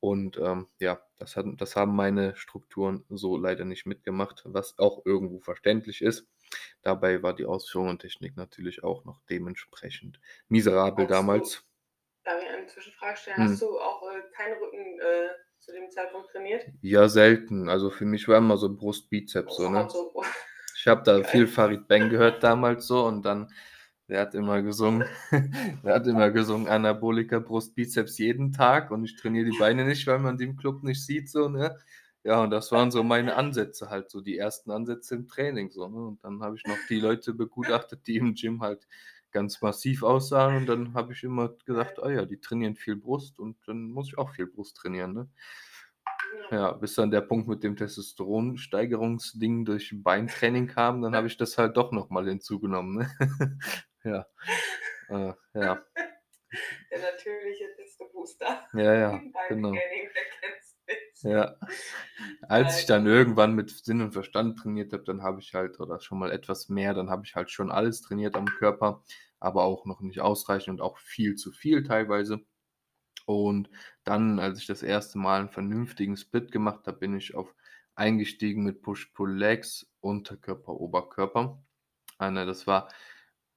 Und 0.00 0.38
ähm, 0.38 0.68
ja, 0.80 1.00
das, 1.16 1.34
hat, 1.36 1.46
das 1.58 1.76
haben 1.76 1.96
meine 1.96 2.36
Strukturen 2.36 3.04
so 3.08 3.36
leider 3.38 3.64
nicht 3.64 3.86
mitgemacht, 3.86 4.42
was 4.44 4.78
auch 4.78 5.04
irgendwo 5.06 5.40
verständlich 5.40 6.02
ist. 6.02 6.26
Dabei 6.82 7.22
war 7.22 7.34
die 7.34 7.46
Ausführung 7.46 7.88
und 7.88 8.00
Technik 8.00 8.36
natürlich 8.36 8.84
auch 8.84 9.04
noch 9.04 9.20
dementsprechend 9.30 10.20
miserabel 10.48 11.04
Hast 11.04 11.10
du, 11.10 11.14
damals. 11.14 11.64
darf 12.24 12.42
ich 12.42 12.48
eine 12.48 12.66
Zwischenfrage 12.66 13.16
stellen? 13.16 13.36
Hm. 13.36 13.48
Hast 13.50 13.62
du 13.62 13.78
auch 13.78 14.02
äh, 14.10 14.20
keinen 14.36 14.58
Rücken 14.58 15.00
äh, 15.00 15.28
zu 15.58 15.72
dem 15.72 15.90
Zeitpunkt 15.90 16.30
trainiert? 16.30 16.66
Ja, 16.82 17.08
selten. 17.08 17.68
Also 17.68 17.90
für 17.90 18.04
mich 18.04 18.28
war 18.28 18.38
immer 18.38 18.56
so 18.56 18.74
Brust, 18.74 19.08
Bizeps. 19.10 19.54
Oh, 19.58 19.62
so, 19.62 19.70
ne? 19.70 19.88
So. 19.90 20.22
Ich 20.76 20.86
habe 20.86 21.02
da 21.02 21.14
Geil. 21.20 21.24
viel 21.24 21.46
Farid 21.46 21.88
Bang 21.88 22.10
gehört 22.10 22.42
damals 22.42 22.86
so 22.86 23.06
und 23.06 23.22
dann 23.24 23.50
der 24.08 24.20
hat 24.20 24.34
immer 24.34 24.60
gesungen, 24.60 25.06
der 25.82 25.94
hat 25.94 26.06
immer 26.06 26.30
gesungen, 26.30 26.68
Anabolika, 26.68 27.38
Brust, 27.38 27.74
Bizeps 27.74 28.18
jeden 28.18 28.52
Tag 28.52 28.90
und 28.90 29.02
ich 29.04 29.16
trainiere 29.16 29.50
die 29.50 29.56
Beine 29.58 29.84
nicht, 29.86 30.06
weil 30.06 30.18
man 30.18 30.36
die 30.36 30.44
im 30.44 30.56
Club 30.56 30.82
nicht 30.82 31.04
sieht, 31.04 31.30
so, 31.30 31.48
ne? 31.48 31.78
Ja, 32.24 32.42
und 32.42 32.50
das 32.50 32.72
waren 32.72 32.90
so 32.90 33.02
meine 33.02 33.36
Ansätze 33.36 33.90
halt, 33.90 34.10
so 34.10 34.20
die 34.22 34.38
ersten 34.38 34.70
Ansätze 34.70 35.14
im 35.14 35.28
Training, 35.28 35.70
so, 35.70 35.88
ne? 35.88 36.06
Und 36.08 36.24
dann 36.24 36.42
habe 36.42 36.56
ich 36.56 36.64
noch 36.64 36.78
die 36.88 36.98
Leute 36.98 37.34
begutachtet, 37.34 38.06
die 38.06 38.16
im 38.16 38.34
Gym 38.34 38.62
halt 38.62 38.88
ganz 39.30 39.60
massiv 39.60 40.02
aussahen 40.02 40.56
und 40.56 40.66
dann 40.66 40.94
habe 40.94 41.12
ich 41.12 41.22
immer 41.22 41.50
gesagt, 41.66 41.98
oh 41.98 42.08
ja, 42.08 42.24
die 42.24 42.40
trainieren 42.40 42.76
viel 42.76 42.96
Brust 42.96 43.38
und 43.38 43.56
dann 43.66 43.90
muss 43.90 44.08
ich 44.08 44.16
auch 44.18 44.30
viel 44.30 44.46
Brust 44.46 44.76
trainieren, 44.76 45.12
ne? 45.12 45.28
Ja, 46.50 46.72
bis 46.72 46.94
dann 46.94 47.10
der 47.10 47.20
Punkt 47.22 47.48
mit 47.48 47.62
dem 47.62 47.76
Testosteronsteigerungsding 47.76 49.64
durch 49.64 49.92
Beintraining 49.94 50.66
kam, 50.68 51.02
dann 51.02 51.14
habe 51.16 51.26
ich 51.26 51.36
das 51.36 51.58
halt 51.58 51.76
doch 51.76 51.90
nochmal 51.92 52.28
hinzugenommen. 52.28 52.98
Ne? 52.98 53.10
ja. 54.04 54.26
Äh, 55.08 55.34
ja. 55.54 55.82
Der 56.90 57.00
natürliche 57.00 57.64
Testo-Booster. 57.76 58.68
Ja, 58.74 58.94
ja, 58.94 59.20
genau. 59.48 59.74
Ja. 61.24 61.56
Als 62.42 62.80
ich 62.80 62.86
dann 62.86 63.06
irgendwann 63.06 63.54
mit 63.54 63.70
Sinn 63.70 64.02
und 64.02 64.12
Verstand 64.12 64.58
trainiert 64.58 64.92
habe, 64.92 65.04
dann 65.04 65.22
habe 65.22 65.40
ich 65.40 65.54
halt, 65.54 65.80
oder 65.80 65.98
schon 66.00 66.18
mal 66.18 66.30
etwas 66.30 66.68
mehr, 66.68 66.94
dann 66.94 67.10
habe 67.10 67.24
ich 67.24 67.34
halt 67.34 67.50
schon 67.50 67.70
alles 67.70 68.02
trainiert 68.02 68.36
am 68.36 68.46
Körper, 68.46 69.02
aber 69.40 69.64
auch 69.64 69.86
noch 69.86 70.00
nicht 70.00 70.20
ausreichend 70.20 70.80
und 70.80 70.80
auch 70.82 70.98
viel 70.98 71.34
zu 71.36 71.50
viel 71.50 71.82
teilweise. 71.82 72.40
Und 73.26 73.70
dann, 74.04 74.38
als 74.38 74.58
ich 74.58 74.66
das 74.66 74.82
erste 74.82 75.18
Mal 75.18 75.40
einen 75.40 75.48
vernünftigen 75.48 76.16
Split 76.16 76.52
gemacht 76.52 76.86
habe, 76.86 76.98
bin 76.98 77.16
ich 77.16 77.34
auf 77.34 77.54
eingestiegen 77.94 78.64
mit 78.64 78.82
Push-Pull-Legs, 78.82 79.86
Unterkörper, 80.00 80.74
Oberkörper. 80.74 81.62
Ah, 82.18 82.30
ne, 82.30 82.44
das 82.44 82.66
war 82.66 82.90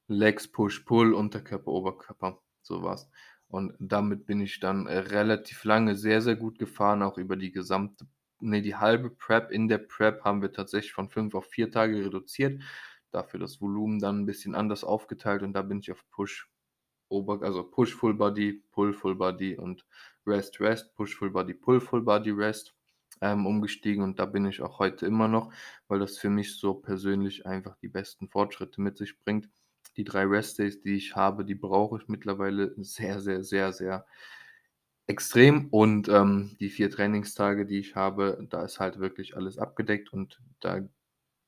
Legs, 0.08 0.48
Push-Pull, 0.48 1.14
Unterkörper, 1.14 1.68
Oberkörper, 1.72 2.42
so 2.62 2.82
war's. 2.82 3.10
Und 3.50 3.74
damit 3.80 4.26
bin 4.26 4.42
ich 4.42 4.60
dann 4.60 4.88
äh, 4.88 4.98
relativ 5.00 5.64
lange 5.64 5.96
sehr, 5.96 6.22
sehr 6.22 6.36
gut 6.36 6.60
gefahren, 6.60 7.02
auch 7.02 7.18
über 7.18 7.38
die 7.38 7.52
gesamte, 7.52 8.06
ne, 8.40 8.62
die 8.62 8.76
halbe 8.76 9.10
Prep. 9.10 9.52
In 9.52 9.68
der 9.68 9.78
Prep 9.80 10.24
haben 10.24 10.42
wir 10.42 10.52
tatsächlich 10.52 10.94
von 10.94 11.10
fünf 11.10 11.34
auf 11.36 11.46
vier 11.48 11.72
Tage 11.72 12.06
reduziert. 12.06 12.62
Dafür 13.12 13.40
das 13.40 13.62
Volumen 13.62 14.00
dann 14.00 14.22
ein 14.22 14.26
bisschen 14.26 14.54
anders 14.54 14.84
aufgeteilt 14.84 15.44
und 15.44 15.54
da 15.54 15.62
bin 15.62 15.80
ich 15.80 15.92
auf 15.92 16.04
Push 16.12 16.50
Ober, 17.10 17.42
also 17.42 17.64
Push 17.64 17.96
Full 17.96 18.16
Body, 18.16 18.64
Pull 18.72 18.94
Full 18.94 19.16
Body 19.16 19.58
und 19.58 19.86
Rest 20.26 20.60
Rest, 20.60 20.94
Push 20.96 21.16
Full 21.16 21.30
Body, 21.30 21.54
Pull 21.54 21.80
Full 21.80 22.02
Body 22.02 22.32
Rest 22.32 22.76
ähm, 23.22 23.46
umgestiegen 23.46 24.04
und 24.04 24.20
da 24.20 24.26
bin 24.26 24.46
ich 24.46 24.62
auch 24.62 24.80
heute 24.80 25.06
immer 25.06 25.28
noch, 25.30 25.54
weil 25.88 26.00
das 26.00 26.18
für 26.18 26.30
mich 26.30 26.58
so 26.60 26.74
persönlich 26.74 27.46
einfach 27.46 27.78
die 27.78 27.88
besten 27.88 28.28
Fortschritte 28.28 28.82
mit 28.82 28.98
sich 28.98 29.18
bringt. 29.20 29.50
Die 29.98 30.04
drei 30.04 30.24
Rest 30.24 30.60
Days, 30.60 30.82
die 30.82 30.96
ich 30.96 31.16
habe, 31.16 31.44
die 31.44 31.56
brauche 31.56 32.00
ich 32.00 32.08
mittlerweile 32.08 32.74
sehr, 32.78 33.20
sehr, 33.20 33.44
sehr, 33.44 33.74
sehr 33.74 34.06
extrem 35.08 35.68
und 35.70 36.10
ähm, 36.10 36.56
die 36.60 36.70
vier 36.70 36.92
Trainingstage, 36.92 37.66
die 37.66 37.80
ich 37.80 37.96
habe, 37.96 38.46
da 38.50 38.64
ist 38.64 38.80
halt 38.80 39.00
wirklich 39.00 39.36
alles 39.38 39.58
abgedeckt 39.58 40.12
und 40.12 40.42
da 40.60 40.82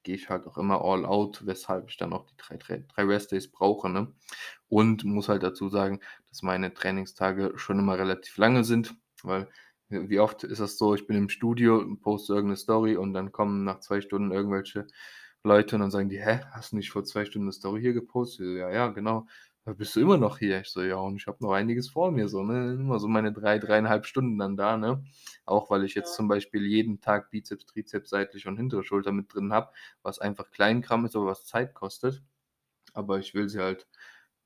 gehe 0.03 0.15
ich 0.15 0.29
halt 0.29 0.47
auch 0.47 0.57
immer 0.57 0.81
all 0.83 1.05
out, 1.05 1.45
weshalb 1.45 1.89
ich 1.89 1.97
dann 1.97 2.13
auch 2.13 2.25
die 2.25 2.37
drei, 2.37 2.57
drei, 2.57 2.85
drei 2.87 3.03
Rest-Days 3.03 3.51
brauche. 3.51 3.89
Ne? 3.89 4.13
Und 4.69 5.03
muss 5.03 5.29
halt 5.29 5.43
dazu 5.43 5.69
sagen, 5.69 5.99
dass 6.29 6.41
meine 6.41 6.73
Trainingstage 6.73 7.53
schon 7.57 7.79
immer 7.79 7.97
relativ 7.97 8.37
lange 8.37 8.63
sind, 8.63 8.95
weil 9.23 9.49
wie 9.89 10.19
oft 10.19 10.43
ist 10.43 10.59
das 10.61 10.77
so, 10.77 10.95
ich 10.95 11.07
bin 11.07 11.17
im 11.17 11.29
Studio, 11.29 11.83
poste 12.01 12.33
irgendeine 12.33 12.57
Story 12.57 12.95
und 12.95 13.13
dann 13.13 13.31
kommen 13.31 13.63
nach 13.63 13.79
zwei 13.79 14.01
Stunden 14.01 14.31
irgendwelche 14.31 14.87
Leute 15.43 15.75
und 15.75 15.81
dann 15.81 15.91
sagen 15.91 16.09
die, 16.09 16.21
hä, 16.21 16.41
hast 16.51 16.71
du 16.71 16.77
nicht 16.77 16.91
vor 16.91 17.03
zwei 17.03 17.25
Stunden 17.25 17.47
eine 17.47 17.53
Story 17.53 17.81
hier 17.81 17.93
gepostet? 17.93 18.57
Ja, 18.57 18.69
ja, 18.71 18.87
genau 18.87 19.27
bist 19.75 19.95
du 19.95 19.99
immer 19.99 20.17
noch 20.17 20.39
hier? 20.39 20.61
Ich 20.61 20.69
so, 20.69 20.81
ja, 20.81 20.95
und 20.95 21.15
ich 21.15 21.27
habe 21.27 21.37
noch 21.41 21.51
einiges 21.51 21.89
vor 21.89 22.11
mir, 22.11 22.27
so, 22.29 22.43
ne? 22.43 22.73
Immer 22.73 22.99
so 22.99 23.07
meine 23.07 23.31
drei, 23.31 23.59
dreieinhalb 23.59 24.05
Stunden 24.05 24.37
dann 24.37 24.57
da, 24.57 24.77
ne? 24.77 25.03
Auch 25.45 25.69
weil 25.69 25.83
ich 25.83 25.95
jetzt 25.95 26.11
ja. 26.11 26.15
zum 26.15 26.27
Beispiel 26.27 26.65
jeden 26.65 27.01
Tag 27.01 27.29
Bizeps, 27.31 27.65
Trizeps, 27.65 28.09
seitlich 28.09 28.47
und 28.47 28.57
hintere 28.57 28.83
Schulter 28.83 29.11
mit 29.11 29.33
drin 29.33 29.53
habe, 29.53 29.71
was 30.01 30.19
einfach 30.19 30.49
Kleinkram 30.51 31.05
ist, 31.05 31.15
aber 31.15 31.27
was 31.27 31.45
Zeit 31.45 31.73
kostet. 31.73 32.23
Aber 32.93 33.19
ich 33.19 33.33
will 33.33 33.49
sie 33.49 33.59
halt, 33.59 33.87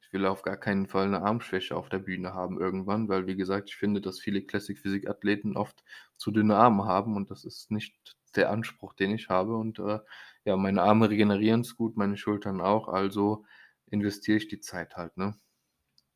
ich 0.02 0.14
will 0.14 0.26
auf 0.26 0.44
gar 0.44 0.58
keinen 0.58 0.88
Fall 0.88 1.06
eine 1.08 1.22
Armschwäche 1.22 1.76
auf 1.76 1.90
der 1.90 2.00
Bühne 2.00 2.34
haben 2.34 2.60
irgendwann, 2.60 3.10
weil, 3.10 3.28
wie 3.28 3.36
gesagt, 3.36 3.70
ich 3.70 3.76
finde, 3.78 4.02
dass 4.02 4.20
viele 4.20 4.44
Classic-Physik-Athleten 4.44 5.58
oft 5.58 5.84
zu 6.18 6.32
dünne 6.32 6.56
Arme 6.58 6.86
haben 6.86 7.16
und 7.16 7.32
das 7.32 7.46
ist 7.46 7.72
nicht 7.72 7.96
der 8.36 8.50
Anspruch, 8.52 8.94
den 8.94 9.12
ich 9.12 9.30
habe. 9.30 9.56
Und 9.56 9.80
äh, 9.80 10.00
ja, 10.46 10.56
meine 10.58 10.82
Arme 10.82 11.10
regenerieren 11.10 11.62
es 11.62 11.76
gut, 11.76 11.98
meine 11.98 12.18
Schultern 12.18 12.62
auch, 12.62 12.88
also 12.88 13.46
investiere 13.88 14.38
ich 14.38 14.48
die 14.48 14.60
Zeit 14.60 14.96
halt, 14.96 15.18
ne? 15.18 15.40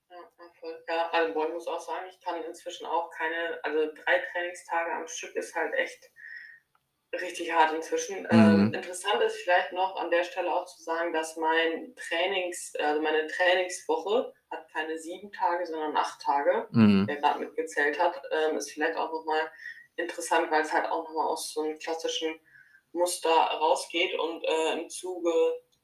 Ja, 0.09 0.17
voll. 0.59 0.83
Ja, 0.87 1.09
also 1.11 1.45
ich 1.45 1.53
muss 1.53 1.67
auch 1.67 1.79
sagen, 1.79 2.07
ich 2.09 2.19
kann 2.21 2.43
inzwischen 2.43 2.85
auch 2.85 3.09
keine, 3.11 3.59
also 3.63 3.91
drei 3.93 4.19
Trainingstage 4.31 4.91
am 4.93 5.07
Stück 5.07 5.35
ist 5.35 5.55
halt 5.55 5.73
echt 5.73 6.11
richtig 7.13 7.53
hart 7.53 7.73
inzwischen. 7.73 8.27
Ähm, 8.29 8.67
mhm. 8.67 8.73
interessant 8.73 9.21
ist 9.23 9.37
vielleicht 9.37 9.71
noch 9.71 9.95
an 9.95 10.11
der 10.11 10.23
Stelle 10.23 10.53
auch 10.53 10.65
zu 10.65 10.83
sagen, 10.83 11.13
dass 11.13 11.37
mein 11.37 11.95
Trainings, 11.95 12.73
also 12.79 13.01
meine 13.01 13.27
Trainingswoche 13.27 14.33
hat 14.51 14.71
keine 14.71 14.97
sieben 14.97 15.31
Tage, 15.31 15.65
sondern 15.65 15.95
acht 15.95 16.21
Tage. 16.21 16.67
Mhm. 16.71 17.05
Wer 17.07 17.17
gerade 17.17 17.39
mitgezählt 17.39 17.99
hat, 17.99 18.21
ähm, 18.31 18.57
ist 18.57 18.71
vielleicht 18.71 18.97
auch 18.97 19.11
nochmal 19.11 19.51
interessant, 19.95 20.51
weil 20.51 20.61
es 20.61 20.73
halt 20.73 20.85
auch 20.85 21.07
nochmal 21.07 21.27
aus 21.27 21.53
so 21.53 21.61
einem 21.61 21.79
klassischen 21.79 22.39
Muster 22.91 23.29
rausgeht 23.29 24.17
und 24.17 24.43
äh, 24.43 24.73
im 24.73 24.89
Zuge 24.89 25.31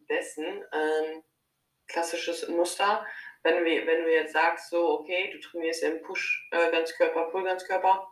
dessen 0.10 0.46
ähm, 0.46 1.24
klassisches 1.88 2.48
Muster, 2.48 3.06
wenn, 3.44 3.66
wir, 3.66 3.86
wenn 3.86 4.04
du 4.04 4.12
jetzt 4.12 4.34
sagst, 4.34 4.70
so, 4.70 5.00
okay, 5.00 5.30
du 5.32 5.40
trainierst 5.40 5.84
im 5.84 6.02
Push-Ganzkörper, 6.02 7.28
äh, 7.28 7.32
Pull-Ganzkörper, 7.32 8.08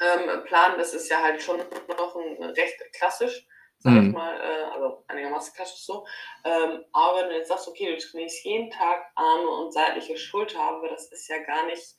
ähm, 0.00 0.44
Plan, 0.44 0.78
das 0.78 0.94
ist 0.94 1.10
ja 1.10 1.20
halt 1.20 1.42
schon 1.42 1.58
noch 1.58 2.16
ein, 2.16 2.42
recht 2.42 2.80
klassisch, 2.92 3.46
sag 3.78 3.92
mhm. 3.92 4.08
ich 4.08 4.12
mal, 4.12 4.40
äh, 4.40 4.64
also 4.72 5.04
einigermaßen 5.08 5.54
klassisch 5.54 5.84
so. 5.84 6.06
Ähm, 6.44 6.84
aber 6.92 7.20
wenn 7.20 7.28
du 7.30 7.36
jetzt 7.36 7.48
sagst, 7.48 7.68
okay, 7.68 7.94
du 7.94 7.98
trainierst 7.98 8.44
jeden 8.44 8.70
Tag 8.70 9.10
Arme 9.16 9.48
und 9.48 9.72
seitliche 9.72 10.16
Schulter, 10.16 10.60
aber 10.60 10.88
das 10.88 11.10
ist 11.10 11.28
ja 11.28 11.38
gar 11.38 11.66
nicht 11.66 11.96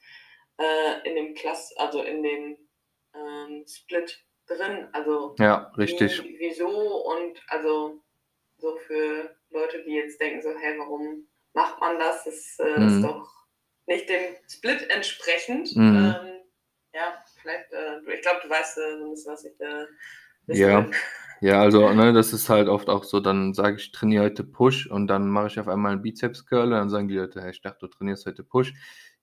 äh, 0.57 1.07
in 1.07 1.15
dem 1.15 1.35
Klass, 1.35 1.75
also 1.77 2.01
in 2.01 2.23
dem 2.23 2.57
ähm, 3.13 3.65
Split 3.67 4.23
drin. 4.47 4.87
Also 4.91 5.35
ja, 5.39 5.71
richtig. 5.77 6.23
Wie, 6.23 6.37
wieso 6.39 6.67
und 6.67 7.41
also 7.47 8.01
so 8.57 8.75
für 8.77 9.35
Leute, 9.49 9.83
die 9.83 9.93
jetzt 9.93 10.19
denken, 10.19 10.41
so, 10.41 10.49
hey, 10.57 10.77
warum 10.77 11.27
macht 11.53 11.79
man 11.79 11.99
das? 11.99 12.23
Das 12.23 12.59
äh, 12.59 12.79
mhm. 12.79 12.87
ist 12.87 13.01
doch 13.03 13.29
nicht 13.87 14.09
dem 14.09 14.35
Split 14.47 14.89
entsprechend. 14.89 15.75
Mhm. 15.75 16.15
Ähm, 16.15 16.31
ja, 16.93 17.23
vielleicht, 17.41 17.71
äh, 17.71 18.13
ich 18.13 18.21
glaube, 18.21 18.39
du 18.43 18.49
weißt 18.49 18.77
äh, 18.77 18.97
so 18.97 19.05
ein 19.05 19.11
bisschen, 19.11 19.33
was 19.33 19.45
ich 19.45 19.59
äh, 19.59 19.85
ja. 20.47 20.85
Ja, 21.41 21.61
also 21.61 21.91
ne, 21.93 22.13
das 22.13 22.33
ist 22.33 22.49
halt 22.49 22.69
oft 22.69 22.89
auch 22.89 23.03
so, 23.03 23.19
dann 23.19 23.53
sage 23.53 23.77
ich, 23.77 23.91
trainiere 23.91 24.25
heute 24.25 24.43
Push 24.43 24.87
und 24.87 25.07
dann 25.07 25.29
mache 25.29 25.47
ich 25.47 25.59
auf 25.59 25.67
einmal 25.67 25.93
einen 25.93 26.01
Bizeps-Curl 26.01 26.65
und 26.65 26.71
dann 26.71 26.89
sagen 26.89 27.07
die 27.07 27.15
Leute, 27.15 27.41
hey, 27.41 27.51
ich 27.51 27.61
dachte, 27.61 27.79
du 27.81 27.87
trainierst 27.87 28.25
heute 28.25 28.43
Push. 28.43 28.73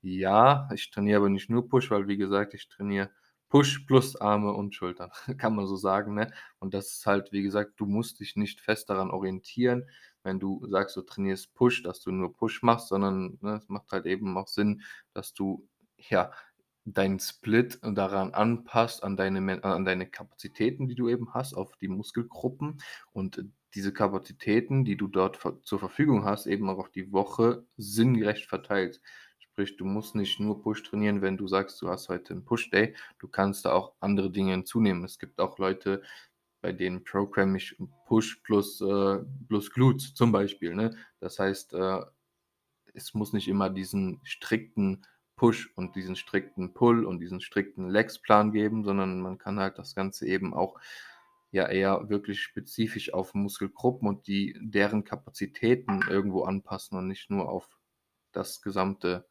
Ja, 0.03 0.69
ich 0.75 0.91
trainiere 0.91 1.19
aber 1.19 1.29
nicht 1.29 1.49
nur 1.49 1.69
Push, 1.69 1.91
weil 1.91 2.09
wie 2.09 2.17
gesagt, 2.17 2.55
ich 2.55 2.69
trainiere 2.69 3.11
Push 3.53 3.81
plus 3.81 4.17
Arme 4.17 4.55
und 4.55 4.75
Schultern, 4.75 5.11
kann 5.37 5.55
man 5.55 5.67
so 5.67 5.77
sagen. 5.77 6.15
Ne? 6.15 6.33
Und 6.59 6.73
das 6.73 6.95
ist 6.95 7.05
halt, 7.05 7.33
wie 7.33 7.43
gesagt, 7.43 7.75
du 7.77 7.85
musst 7.85 8.19
dich 8.21 8.35
nicht 8.35 8.63
fest 8.63 8.89
daran 8.89 9.11
orientieren, 9.11 9.85
wenn 10.23 10.41
du 10.41 10.67
sagst, 10.71 10.97
du 10.97 11.03
trainierst 11.03 11.53
Push, 11.53 11.83
dass 11.83 12.01
du 12.01 12.13
nur 12.13 12.33
Push 12.33 12.63
machst, 12.63 12.89
sondern 12.89 13.37
ne, 13.43 13.57
es 13.57 13.69
macht 13.69 13.93
halt 13.93 14.07
eben 14.07 14.39
auch 14.39 14.49
Sinn, 14.49 14.81
dass 15.13 15.35
du 15.35 15.69
ja 15.99 16.33
deinen 16.87 17.21
Split 17.21 17.79
daran 17.83 18.33
anpasst, 18.33 19.05
an 19.05 19.19
deine, 19.19 19.63
an 19.63 19.85
deine 19.85 20.07
Kapazitäten, 20.07 20.89
die 20.89 20.95
du 20.95 21.11
eben 21.11 21.35
hast, 21.35 21.53
auf 21.53 21.77
die 21.77 21.89
Muskelgruppen 21.89 22.81
und 23.13 23.45
diese 23.75 23.93
Kapazitäten, 23.93 24.87
die 24.87 24.97
du 24.97 25.09
dort 25.09 25.39
zur 25.63 25.79
Verfügung 25.79 26.25
hast, 26.25 26.47
eben 26.47 26.71
auch 26.71 26.79
auf 26.79 26.91
die 26.91 27.13
Woche 27.13 27.67
sinngerecht 27.77 28.47
verteilt. 28.47 29.03
Sprich, 29.53 29.77
du 29.77 29.85
musst 29.85 30.15
nicht 30.15 30.41
nur 30.41 30.63
Push 30.63 30.83
trainieren, 30.83 31.21
wenn 31.21 31.37
du 31.37 31.47
sagst, 31.47 31.83
du 31.83 31.89
hast 31.91 32.09
heute 32.09 32.33
einen 32.33 32.43
Push-Day. 32.43 32.95
Du 33.19 33.29
kannst 33.29 33.67
da 33.67 33.73
auch 33.73 33.93
andere 34.01 34.31
Dinge 34.31 34.53
hinzunehmen. 34.53 35.05
Es 35.05 35.19
gibt 35.19 35.39
auch 35.41 35.59
Leute, 35.59 36.01
bei 36.63 36.73
denen 36.73 37.05
programme 37.05 37.59
ich 37.59 37.77
Push 38.07 38.37
plus, 38.45 38.81
äh, 38.81 39.19
plus 39.49 39.71
Glutes 39.71 40.15
zum 40.15 40.33
Beispiel. 40.33 40.75
Ne? 40.75 40.97
Das 41.21 41.39
heißt, 41.39 41.75
äh, 41.75 42.01
es 42.95 43.13
muss 43.13 43.35
nicht 43.35 43.47
immer 43.47 43.69
diesen 43.69 44.21
strikten 44.25 45.05
Push 45.37 45.71
und 45.77 45.97
diesen 45.97 46.17
strikten 46.17 46.73
Pull 46.73 47.05
und 47.05 47.19
diesen 47.19 47.43
strikten 47.43 47.91
Legs-Plan 47.91 48.53
geben, 48.53 48.85
sondern 48.85 49.21
man 49.21 49.37
kann 49.37 49.61
halt 49.61 49.77
das 49.77 49.95
Ganze 49.95 50.27
eben 50.27 50.55
auch 50.55 50.81
ja 51.51 51.69
eher 51.69 52.09
wirklich 52.09 52.41
spezifisch 52.41 53.13
auf 53.13 53.35
Muskelgruppen 53.35 54.09
und 54.09 54.27
die 54.27 54.57
deren 54.63 55.05
Kapazitäten 55.05 56.01
irgendwo 56.09 56.45
anpassen 56.45 56.97
und 56.97 57.07
nicht 57.07 57.29
nur 57.29 57.51
auf 57.51 57.69
das 58.33 58.63
gesamte 58.63 59.27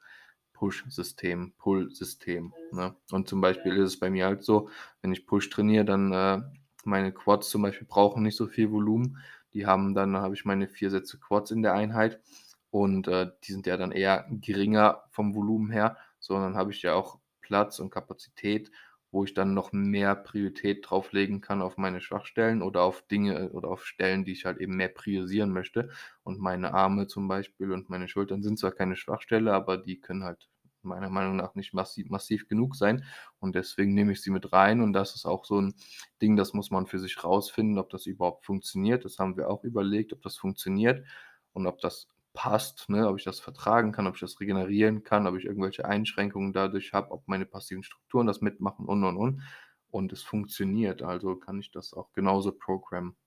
Push-System, 0.62 1.54
Pull-System. 1.58 2.54
Ne? 2.72 2.96
Und 3.10 3.28
zum 3.28 3.42
Beispiel 3.42 3.76
ist 3.78 3.94
es 3.94 4.00
bei 4.00 4.12
mir 4.12 4.28
halt 4.28 4.44
so, 4.44 4.70
wenn 5.02 5.12
ich 5.12 5.26
Push 5.26 5.50
trainiere, 5.50 5.86
dann 5.86 6.14
äh, 6.14 6.42
meine 6.84 7.12
Quads 7.12 7.50
zum 7.50 7.64
Beispiel 7.64 7.88
brauchen 7.88 8.22
nicht 8.22 8.38
so 8.38 8.46
viel 8.46 8.72
Volumen. 8.72 9.18
Die 9.56 9.66
haben 9.66 9.96
dann, 9.96 10.16
habe 10.16 10.36
ich 10.36 10.46
meine 10.46 10.68
vier 10.68 10.92
Sätze 10.92 11.18
Quads 11.18 11.50
in 11.50 11.64
der 11.64 11.74
Einheit 11.74 12.22
und 12.70 13.08
äh, 13.08 13.32
die 13.44 13.54
sind 13.54 13.66
ja 13.66 13.76
dann 13.76 13.92
eher 13.92 14.28
geringer 14.30 15.04
vom 15.10 15.34
Volumen 15.34 15.72
her, 15.72 15.98
sondern 16.20 16.56
habe 16.56 16.72
ich 16.72 16.84
ja 16.84 16.94
auch 16.94 17.18
Platz 17.42 17.80
und 17.80 17.90
Kapazität, 17.90 18.72
wo 19.12 19.24
ich 19.24 19.34
dann 19.34 19.54
noch 19.54 19.72
mehr 19.74 20.16
Priorität 20.16 20.86
drauflegen 20.90 21.42
kann 21.42 21.62
auf 21.62 21.78
meine 21.78 22.02
Schwachstellen 22.02 22.62
oder 22.62 22.84
auf 22.84 23.02
Dinge 23.08 23.52
oder 23.52 23.70
auf 23.70 23.86
Stellen, 23.86 24.26
die 24.26 24.32
ich 24.32 24.46
halt 24.46 24.60
eben 24.60 24.76
mehr 24.78 24.90
priorisieren 24.90 25.52
möchte. 25.52 25.90
Und 26.24 26.40
meine 26.40 26.74
Arme 26.74 27.08
zum 27.08 27.28
Beispiel 27.28 27.72
und 27.72 27.90
meine 27.90 28.08
Schultern 28.08 28.42
sind 28.44 28.58
zwar 28.60 28.72
keine 28.72 28.96
Schwachstelle, 28.96 29.54
aber 29.54 29.78
die 29.78 30.00
können 30.00 30.24
halt 30.24 30.50
meiner 30.84 31.10
Meinung 31.10 31.36
nach 31.36 31.56
nicht 31.56 31.74
massiv, 31.74 32.10
massiv 32.10 32.48
genug 32.48 32.76
sein. 32.76 33.04
Und 33.40 33.56
deswegen 33.56 33.94
nehme 33.94 34.14
ich 34.14 34.22
sie 34.22 34.32
mit 34.32 34.52
rein. 34.54 34.82
Und 34.82 34.94
das 34.94 35.16
ist 35.16 35.26
auch 35.26 35.46
so 35.46 35.62
ein 35.62 35.76
Ding, 36.22 36.36
das 36.36 36.54
muss 36.54 36.72
man 36.72 36.88
für 36.88 37.00
sich 37.00 37.24
rausfinden, 37.24 37.78
ob 37.78 37.90
das 37.90 38.06
überhaupt 38.06 38.46
funktioniert. 38.46 39.06
Das 39.06 39.20
haben 39.20 39.38
wir 39.38 39.50
auch 39.50 39.64
überlegt, 39.64 40.14
ob 40.14 40.22
das 40.22 40.38
funktioniert 40.38 41.06
und 41.54 41.68
ob 41.68 41.80
das 41.82 42.08
passt, 42.34 42.90
ne? 42.90 43.08
ob 43.08 43.18
ich 43.18 43.24
das 43.24 43.40
vertragen 43.40 43.92
kann, 43.92 44.08
ob 44.08 44.16
ich 44.16 44.22
das 44.22 44.40
regenerieren 44.40 45.04
kann, 45.04 45.28
ob 45.28 45.36
ich 45.36 45.46
irgendwelche 45.46 45.86
Einschränkungen 45.86 46.54
dadurch 46.54 46.94
habe, 46.94 47.12
ob 47.12 47.28
meine 47.28 47.46
passiven 47.46 47.84
Strukturen 47.84 48.28
das 48.28 48.42
mitmachen 48.42 48.88
und 48.88 49.04
und 49.04 49.18
und. 49.18 49.44
Und 49.90 50.14
es 50.14 50.24
funktioniert, 50.24 51.02
also 51.02 51.36
kann 51.36 51.60
ich 51.60 51.72
das 51.72 51.94
auch 51.94 52.14
genauso 52.14 52.54
programmen. 52.54 53.18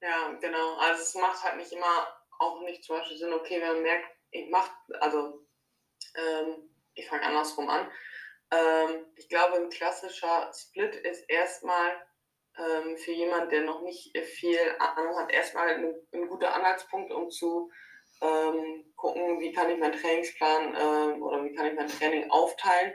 Ja, 0.00 0.32
genau. 0.40 0.76
Also 0.80 1.02
es 1.02 1.14
macht 1.14 1.44
halt 1.44 1.58
nicht 1.58 1.70
immer 1.72 2.06
auch 2.40 2.60
nicht 2.62 2.82
zum 2.82 2.96
Beispiel 2.96 3.16
Sinn, 3.16 3.32
okay, 3.32 3.60
wenn 3.60 3.74
man 3.74 3.82
merkt, 3.82 4.06
ich 4.32 4.50
mache, 4.50 4.72
also 5.00 5.46
ähm, 6.16 6.68
ich 6.94 7.08
fange 7.08 7.22
andersrum 7.22 7.68
an. 7.68 7.88
Ähm, 8.50 9.06
ich 9.16 9.28
glaube, 9.28 9.56
ein 9.56 9.70
klassischer 9.70 10.50
Split 10.52 10.94
ist 10.96 11.22
erstmal 11.28 11.92
ähm, 12.58 12.96
für 12.96 13.12
jemanden, 13.12 13.50
der 13.50 13.62
noch 13.62 13.82
nicht 13.82 14.16
viel 14.18 14.58
Ahnung 14.78 15.16
hat, 15.16 15.32
erstmal 15.32 15.68
ein, 15.68 15.94
ein 16.12 16.28
guter 16.28 16.54
Anhaltspunkt, 16.54 17.12
um 17.12 17.30
zu 17.30 17.70
ähm, 18.20 18.84
gucken, 18.96 19.40
wie 19.40 19.52
kann 19.52 19.70
ich 19.70 19.78
meinen 19.78 20.00
Trainingsplan 20.00 20.74
äh, 20.74 21.20
oder 21.20 21.44
wie 21.44 21.54
kann 21.54 21.66
ich 21.66 21.74
mein 21.74 21.88
Training 21.88 22.30
aufteilen, 22.30 22.94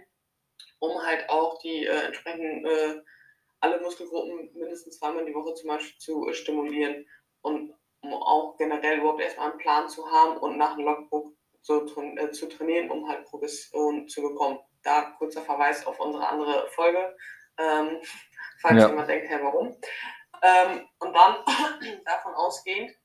um 0.80 1.02
halt 1.06 1.30
auch 1.30 1.60
die 1.60 1.86
äh, 1.86 2.06
entsprechenden 2.06 2.66
äh, 2.66 3.02
alle 3.60 3.82
Muskelgruppen 3.82 4.52
mindestens 4.54 5.00
zweimal 5.00 5.26
die 5.26 5.34
Woche 5.34 5.54
zum 5.56 5.70
Beispiel 5.70 5.98
zu 5.98 6.34
stimulieren 6.34 7.06
und 7.42 7.74
um 8.02 8.14
auch 8.14 8.56
generell 8.58 9.00
überhaupt 9.00 9.22
erstmal 9.22 9.50
einen 9.50 9.60
Plan 9.60 9.90
zu 9.90 10.10
haben 10.10 10.38
und 10.38 10.58
nach 10.58 10.74
einem 10.74 10.86
Logbook 10.86 11.34
so, 11.62 11.86
äh, 12.16 12.32
zu 12.32 12.48
trainieren, 12.48 12.90
um 12.92 13.08
halt 13.10 13.26
Progression 13.26 14.08
zu 14.08 14.22
bekommen. 14.22 14.60
Da 14.84 15.16
kurzer 15.18 15.42
Verweis 15.42 15.86
auf 15.86 16.00
unsere 16.00 16.28
andere 16.28 16.68
Folge. 16.70 17.18
Ähm, 17.58 18.00
falls 18.62 18.82
ja. 18.82 18.90
jemand 18.90 19.10
denkt, 19.10 19.30
hey, 19.30 19.40
warum? 19.42 19.80
Ähm, 20.42 20.88
und 21.00 21.14
dann 21.14 21.38
davon 22.06 22.34
ausgehend 22.36 22.96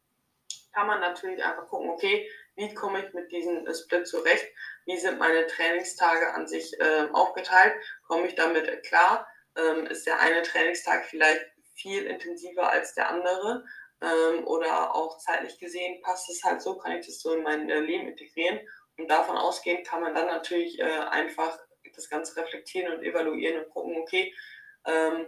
kann 0.73 0.87
man 0.87 1.01
natürlich 1.01 1.43
einfach 1.43 1.69
gucken, 1.69 1.91
okay, 1.91 2.29
wie 2.57 2.75
komme 2.75 3.05
ich 3.05 3.13
mit 3.15 3.31
diesem 3.31 3.67
Split 3.73 4.07
zurecht? 4.07 4.47
Wie 4.85 4.99
sind 4.99 5.19
meine 5.19 5.47
Trainingstage 5.47 6.35
an 6.35 6.47
sich 6.47 6.79
äh, 6.81 7.09
aufgeteilt? 7.13 7.75
Komme 8.07 8.27
ich 8.27 8.35
damit 8.35 8.83
klar? 8.85 9.27
Ähm, 9.57 9.87
ist 9.87 10.07
der 10.07 10.19
eine 10.21 10.43
Trainingstag 10.43 11.05
vielleicht 11.07 11.45
viel 11.75 12.05
intensiver 12.05 12.71
als 12.71 12.95
der 12.95 13.09
andere? 13.09 13.65
Ähm, 14.01 14.47
oder 14.47 14.95
auch 14.95 15.19
zeitlich 15.19 15.59
gesehen 15.59 16.03
passt 16.03 16.29
es 16.31 16.43
halt 16.43 16.61
so, 16.61 16.77
kann 16.77 16.93
ich 16.93 17.07
das 17.07 17.21
so 17.21 17.35
in 17.35 17.43
mein 17.43 17.71
äh, 17.71 17.81
Leben 17.81 18.09
integrieren? 18.09 18.61
Und 18.99 19.09
davon 19.09 19.37
ausgehend 19.37 19.87
kann 19.87 20.03
man 20.03 20.15
dann 20.15 20.27
natürlich 20.27 20.79
äh, 20.79 20.85
einfach 20.85 21.59
das 21.95 22.09
Ganze 22.09 22.37
reflektieren 22.37 22.97
und 22.97 23.05
evaluieren 23.05 23.65
und 23.65 23.71
gucken, 23.71 23.97
okay, 23.99 24.35
ähm, 24.87 25.27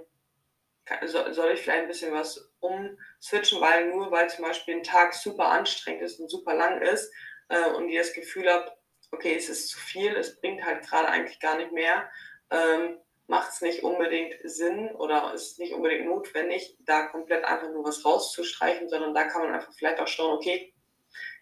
soll 1.07 1.53
ich 1.53 1.63
vielleicht 1.63 1.83
ein 1.83 1.89
bisschen 1.89 2.13
was 2.13 2.51
umswitchen, 2.61 3.61
weil 3.61 3.89
nur 3.89 4.11
weil 4.11 4.29
zum 4.29 4.45
Beispiel 4.45 4.77
ein 4.77 4.83
Tag 4.83 5.15
super 5.15 5.47
anstrengend 5.47 6.03
ist 6.03 6.21
und 6.21 6.31
super 6.31 6.55
lang 6.55 6.83
ist 6.83 7.11
äh, 7.49 7.71
und 7.71 7.89
ihr 7.89 8.01
das 8.01 8.13
Gefühl 8.13 8.51
habt, 8.51 8.73
okay, 9.11 9.35
es 9.37 9.49
ist 9.49 9.69
zu 9.69 9.79
viel, 9.79 10.15
es 10.17 10.41
bringt 10.41 10.65
halt 10.65 10.87
gerade 10.87 11.09
eigentlich 11.09 11.41
gar 11.41 11.57
nicht 11.57 11.73
mehr, 11.73 12.11
ähm, 12.51 12.99
macht 13.27 13.53
es 13.53 13.61
nicht 13.63 13.83
unbedingt 13.83 14.35
Sinn 14.45 14.91
oder 14.91 15.33
ist 15.33 15.59
nicht 15.59 15.73
unbedingt 15.73 16.07
notwendig, 16.07 16.77
da 16.81 17.07
komplett 17.07 17.45
einfach 17.45 17.71
nur 17.71 17.85
was 17.85 18.05
rauszustreichen, 18.05 18.89
sondern 18.89 19.15
da 19.15 19.25
kann 19.25 19.43
man 19.43 19.55
einfach 19.55 19.73
vielleicht 19.73 20.01
auch 20.01 20.09
schauen, 20.09 20.37
okay, 20.37 20.75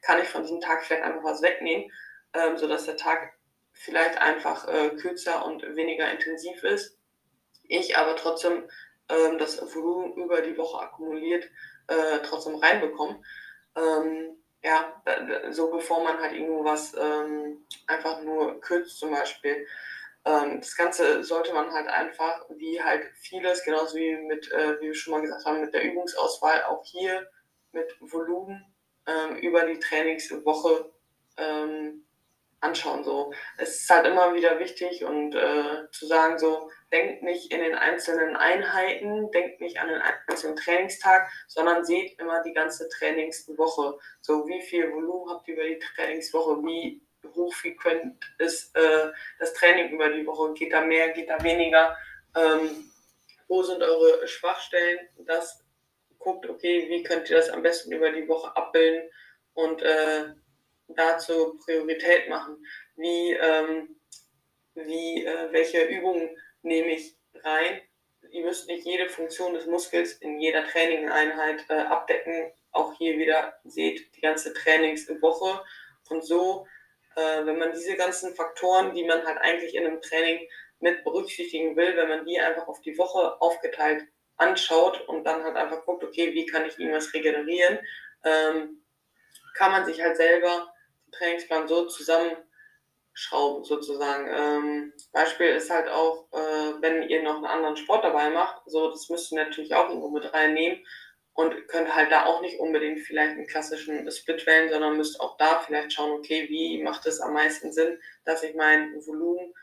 kann 0.02 0.20
ich 0.20 0.28
von 0.28 0.42
diesem 0.42 0.60
Tag 0.60 0.84
vielleicht 0.84 1.02
einfach 1.02 1.24
was 1.24 1.42
wegnehmen, 1.42 1.90
ähm, 2.34 2.56
sodass 2.56 2.84
der 2.84 2.96
Tag 2.96 3.32
vielleicht 3.72 4.18
einfach 4.18 4.68
äh, 4.68 4.90
kürzer 4.90 5.44
und 5.44 5.62
weniger 5.74 6.10
intensiv 6.10 6.62
ist. 6.62 6.98
Ich 7.72 7.96
aber 7.96 8.16
trotzdem 8.16 8.68
ähm, 9.08 9.38
das 9.38 9.60
Volumen 9.74 10.12
über 10.14 10.42
die 10.42 10.56
Woche 10.56 10.82
akkumuliert 10.82 11.44
äh, 11.86 12.18
trotzdem 12.22 12.56
reinbekommen. 12.56 13.24
Ähm, 13.76 14.36
ja, 14.62 15.02
so 15.50 15.70
bevor 15.70 16.04
man 16.04 16.20
halt 16.20 16.34
irgendwo 16.34 16.64
was 16.64 16.94
ähm, 16.94 17.66
einfach 17.86 18.20
nur 18.22 18.60
kürzt 18.60 18.98
zum 18.98 19.10
Beispiel. 19.10 19.66
ähm, 20.24 20.60
das 20.60 20.76
Ganze 20.76 21.24
sollte 21.24 21.52
man 21.52 21.72
halt 21.72 21.88
einfach, 21.88 22.44
wie 22.50 22.80
halt 22.82 23.04
vieles, 23.16 23.64
genauso 23.64 23.96
wie 23.96 24.16
mit, 24.16 24.52
äh, 24.52 24.78
wie 24.80 24.88
wir 24.88 24.94
schon 24.94 25.14
mal 25.14 25.22
gesagt 25.22 25.44
haben, 25.46 25.62
mit 25.62 25.74
der 25.74 25.82
Übungsauswahl, 25.82 26.64
auch 26.64 26.84
hier 26.84 27.28
mit 27.72 27.96
Volumen 28.00 28.64
ähm, 29.06 29.36
über 29.38 29.64
die 29.64 29.80
Trainingswoche 29.80 30.92
ähm, 31.38 32.04
anschauen. 32.60 33.02
So. 33.02 33.32
Es 33.58 33.80
ist 33.80 33.90
halt 33.90 34.06
immer 34.06 34.34
wieder 34.34 34.58
wichtig 34.60 35.04
und 35.04 35.34
äh, 35.34 35.90
zu 35.90 36.06
sagen, 36.06 36.38
so, 36.38 36.70
denkt 36.92 37.22
nicht 37.22 37.52
in 37.52 37.60
den 37.60 37.74
einzelnen 37.74 38.36
Einheiten, 38.36 39.30
denkt 39.30 39.60
nicht 39.60 39.78
an 39.78 39.88
den 39.88 40.02
einzelnen 40.28 40.56
Trainingstag, 40.56 41.28
sondern 41.48 41.84
seht 41.84 42.18
immer 42.20 42.42
die 42.42 42.52
ganze 42.52 42.88
Trainingswoche. 42.88 43.98
So, 44.20 44.46
wie 44.46 44.62
viel 44.62 44.92
Volumen 44.92 45.30
habt 45.30 45.48
ihr 45.48 45.54
über 45.54 45.64
die 45.64 45.78
Trainingswoche? 45.78 46.62
Wie 46.62 47.02
hochfrequent 47.34 48.22
ist 48.38 48.76
äh, 48.76 49.10
das 49.38 49.54
Training 49.54 49.90
über 49.90 50.10
die 50.10 50.26
Woche? 50.26 50.52
Geht 50.54 50.72
da 50.72 50.82
mehr, 50.82 51.08
geht 51.10 51.30
da 51.30 51.42
weniger? 51.42 51.96
Ähm, 52.36 52.90
wo 53.48 53.62
sind 53.62 53.82
eure 53.82 54.26
Schwachstellen? 54.28 55.00
Das 55.26 55.64
guckt, 56.18 56.48
okay, 56.48 56.86
wie 56.88 57.02
könnt 57.02 57.28
ihr 57.30 57.36
das 57.36 57.50
am 57.50 57.62
besten 57.62 57.92
über 57.92 58.10
die 58.10 58.28
Woche 58.28 58.54
abbilden 58.56 59.10
und 59.54 59.82
äh, 59.82 60.34
dazu 60.88 61.58
Priorität 61.64 62.28
machen. 62.28 62.64
Wie, 62.96 63.32
ähm, 63.32 63.96
wie 64.74 65.24
äh, 65.24 65.52
welche 65.52 65.84
Übungen 65.84 66.36
nehme 66.62 66.92
ich 66.92 67.16
rein? 67.42 67.80
Ihr 68.30 68.44
müsst 68.44 68.68
nicht 68.68 68.86
jede 68.86 69.08
Funktion 69.08 69.54
des 69.54 69.66
Muskels 69.66 70.14
in 70.14 70.40
jeder 70.40 70.66
Trainingeinheit 70.66 71.64
äh, 71.68 71.74
abdecken. 71.74 72.52
Auch 72.70 72.94
hier 72.94 73.18
wieder 73.18 73.58
seht 73.64 74.14
die 74.16 74.20
ganze 74.20 74.54
Trainingswoche. 74.54 75.62
Und 76.08 76.24
so, 76.24 76.66
äh, 77.16 77.44
wenn 77.44 77.58
man 77.58 77.72
diese 77.72 77.96
ganzen 77.96 78.34
Faktoren, 78.34 78.94
die 78.94 79.04
man 79.04 79.24
halt 79.24 79.38
eigentlich 79.38 79.74
in 79.74 79.86
einem 79.86 80.00
Training 80.00 80.48
mit 80.80 81.04
berücksichtigen 81.04 81.76
will, 81.76 81.96
wenn 81.96 82.08
man 82.08 82.24
die 82.24 82.40
einfach 82.40 82.68
auf 82.68 82.80
die 82.80 82.96
Woche 82.98 83.40
aufgeteilt 83.40 84.04
anschaut 84.36 85.00
und 85.08 85.24
dann 85.24 85.44
halt 85.44 85.56
einfach 85.56 85.84
guckt, 85.84 86.02
okay, 86.02 86.32
wie 86.34 86.46
kann 86.46 86.66
ich 86.66 86.78
irgendwas 86.78 87.12
regenerieren, 87.14 87.78
ähm, 88.24 88.82
kann 89.54 89.72
man 89.72 89.84
sich 89.84 90.00
halt 90.00 90.16
selber 90.16 90.72
den 91.06 91.12
Trainingsplan 91.12 91.68
so 91.68 91.88
zusammenschrauben, 93.14 93.64
sozusagen. 93.64 94.28
Ähm, 94.34 94.92
Beispiel 95.12 95.48
ist 95.48 95.70
halt 95.70 95.88
auch, 95.88 96.26
äh, 96.32 96.80
wenn 96.80 97.08
ihr 97.08 97.22
noch 97.22 97.36
einen 97.36 97.46
anderen 97.46 97.76
Sport 97.76 98.04
dabei 98.04 98.30
macht, 98.30 98.62
so 98.66 98.90
das 98.90 99.08
müsst 99.08 99.32
ihr 99.32 99.44
natürlich 99.44 99.74
auch 99.74 99.88
irgendwo 99.88 100.10
mit 100.10 100.32
reinnehmen 100.32 100.84
und 101.34 101.68
könnt 101.68 101.94
halt 101.94 102.12
da 102.12 102.26
auch 102.26 102.40
nicht 102.42 102.58
unbedingt 102.58 103.00
vielleicht 103.00 103.32
einen 103.32 103.46
klassischen 103.46 104.10
Split 104.10 104.46
wählen, 104.46 104.70
sondern 104.70 104.96
müsst 104.96 105.20
auch 105.20 105.36
da 105.38 105.60
vielleicht 105.60 105.92
schauen, 105.92 106.12
okay, 106.12 106.46
wie 106.48 106.82
macht 106.82 107.06
es 107.06 107.20
am 107.20 107.32
meisten 107.32 107.72
Sinn, 107.72 107.98
dass 108.24 108.42
ich 108.42 108.54
mein 108.54 108.94
Volumen 109.06 109.54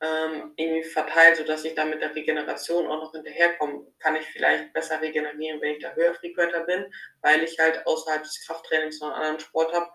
ähm, 0.00 0.52
irgendwie 0.56 0.82
verteilt, 0.82 1.36
sodass 1.36 1.64
ich 1.64 1.76
da 1.76 1.84
mit 1.84 2.02
der 2.02 2.12
Regeneration 2.14 2.88
auch 2.88 3.00
noch 3.00 3.12
hinterherkomme. 3.12 3.86
Kann 4.00 4.16
ich 4.16 4.26
vielleicht 4.26 4.72
besser 4.72 5.00
regenerieren, 5.00 5.60
wenn 5.60 5.76
ich 5.76 5.82
da 5.82 5.92
höher 5.92 6.14
frequenter 6.14 6.60
bin, 6.64 6.92
weil 7.20 7.44
ich 7.44 7.56
halt 7.60 7.86
außerhalb 7.86 8.22
des 8.24 8.44
Krafttrainings 8.44 9.00
noch 9.00 9.12
einen 9.12 9.22
anderen 9.22 9.40
Sport 9.40 9.72
habe 9.72 9.90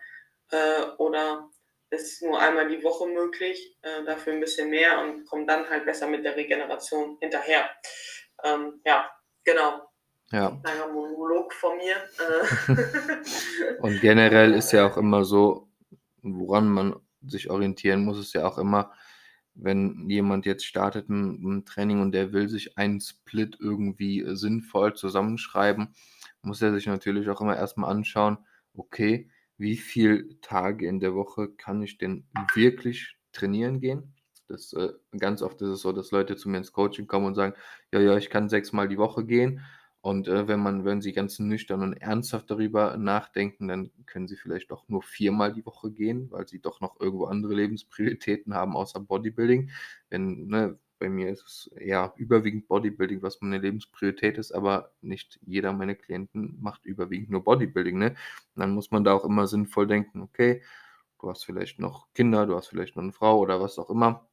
äh, 0.51 0.95
oder 0.97 1.49
ist 1.89 2.21
nur 2.21 2.39
einmal 2.39 2.67
die 2.67 2.83
Woche 2.83 3.07
möglich, 3.07 3.77
äh, 3.81 4.03
dafür 4.05 4.33
ein 4.33 4.39
bisschen 4.39 4.69
mehr 4.69 4.99
und 5.01 5.25
komme 5.25 5.45
dann 5.45 5.69
halt 5.69 5.85
besser 5.85 6.07
mit 6.07 6.25
der 6.25 6.35
Regeneration 6.35 7.17
hinterher. 7.21 7.69
Ähm, 8.43 8.81
ja, 8.85 9.09
genau. 9.43 9.89
Ja. 10.31 10.59
Langer 10.63 10.93
Monolog 10.93 11.53
von 11.53 11.77
mir. 11.77 11.95
Äh. 11.95 13.77
und 13.81 14.01
generell 14.01 14.53
ist 14.53 14.71
ja 14.73 14.85
auch 14.85 14.97
immer 14.97 15.23
so, 15.23 15.69
woran 16.21 16.67
man 16.67 16.95
sich 17.25 17.49
orientieren 17.49 18.03
muss, 18.03 18.19
ist 18.19 18.33
ja 18.33 18.45
auch 18.45 18.57
immer, 18.57 18.91
wenn 19.53 20.09
jemand 20.09 20.45
jetzt 20.45 20.65
startet 20.65 21.09
im 21.09 21.63
Training 21.65 22.01
und 22.01 22.11
der 22.11 22.31
will 22.31 22.47
sich 22.47 22.77
einen 22.77 23.01
Split 23.01 23.57
irgendwie 23.59 24.21
äh, 24.21 24.35
sinnvoll 24.35 24.93
zusammenschreiben, 24.93 25.95
muss 26.41 26.61
er 26.61 26.73
sich 26.73 26.85
natürlich 26.85 27.29
auch 27.29 27.41
immer 27.41 27.57
erstmal 27.57 27.91
anschauen, 27.91 28.37
okay, 28.75 29.29
wie 29.57 29.77
viele 29.77 30.39
Tage 30.41 30.87
in 30.87 30.99
der 30.99 31.15
Woche 31.15 31.49
kann 31.49 31.81
ich 31.81 31.97
denn 31.97 32.25
wirklich 32.53 33.17
trainieren 33.31 33.79
gehen? 33.79 34.15
Das, 34.47 34.73
äh, 34.73 34.93
ganz 35.19 35.41
oft 35.41 35.61
ist 35.61 35.69
es 35.69 35.81
so, 35.81 35.91
dass 35.91 36.11
Leute 36.11 36.35
zu 36.37 36.49
mir 36.49 36.57
ins 36.57 36.71
Coaching 36.71 37.07
kommen 37.07 37.25
und 37.25 37.35
sagen, 37.35 37.53
ja, 37.93 37.99
ja, 37.99 38.17
ich 38.17 38.29
kann 38.29 38.49
sechsmal 38.49 38.87
die 38.87 38.97
Woche 38.97 39.25
gehen 39.25 39.61
und 40.07 40.29
äh, 40.29 40.47
wenn 40.47 40.61
man, 40.61 40.85
wenn 40.85 41.01
Sie 41.01 41.11
ganz 41.11 41.37
nüchtern 41.39 41.81
und 41.81 41.93
ernsthaft 41.93 42.49
darüber 42.49 42.95
nachdenken, 42.95 43.67
dann 43.67 43.91
können 44.05 44.27
Sie 44.27 44.37
vielleicht 44.37 44.71
doch 44.71 44.87
nur 44.87 45.01
viermal 45.03 45.51
die 45.51 45.65
Woche 45.65 45.91
gehen, 45.91 46.31
weil 46.31 46.47
Sie 46.47 46.61
doch 46.61 46.79
noch 46.79 46.99
irgendwo 46.99 47.25
andere 47.25 47.53
Lebensprioritäten 47.53 48.53
haben 48.53 48.77
außer 48.77 49.01
Bodybuilding. 49.01 49.71
Wenn, 50.09 50.47
ne, 50.47 50.79
bei 50.99 51.09
mir 51.09 51.29
ist 51.29 51.43
es 51.45 51.71
eher 51.75 52.13
überwiegend 52.17 52.67
Bodybuilding, 52.67 53.21
was 53.21 53.41
meine 53.41 53.59
Lebenspriorität 53.59 54.37
ist, 54.37 54.51
aber 54.51 54.91
nicht 55.01 55.39
jeder 55.45 55.73
meiner 55.73 55.95
Klienten 55.95 56.57
macht 56.61 56.85
überwiegend 56.85 57.29
nur 57.29 57.43
Bodybuilding. 57.43 57.97
Ne? 57.97 58.09
Und 58.55 58.61
dann 58.61 58.71
muss 58.71 58.91
man 58.91 59.03
da 59.03 59.13
auch 59.13 59.25
immer 59.25 59.47
sinnvoll 59.47 59.87
denken, 59.87 60.21
okay, 60.21 60.61
du 61.19 61.29
hast 61.29 61.45
vielleicht 61.45 61.79
noch 61.79 62.07
Kinder, 62.13 62.45
du 62.45 62.55
hast 62.55 62.67
vielleicht 62.67 62.95
noch 62.95 63.03
eine 63.03 63.13
Frau 63.13 63.39
oder 63.39 63.61
was 63.61 63.79
auch 63.79 63.89
immer 63.89 64.27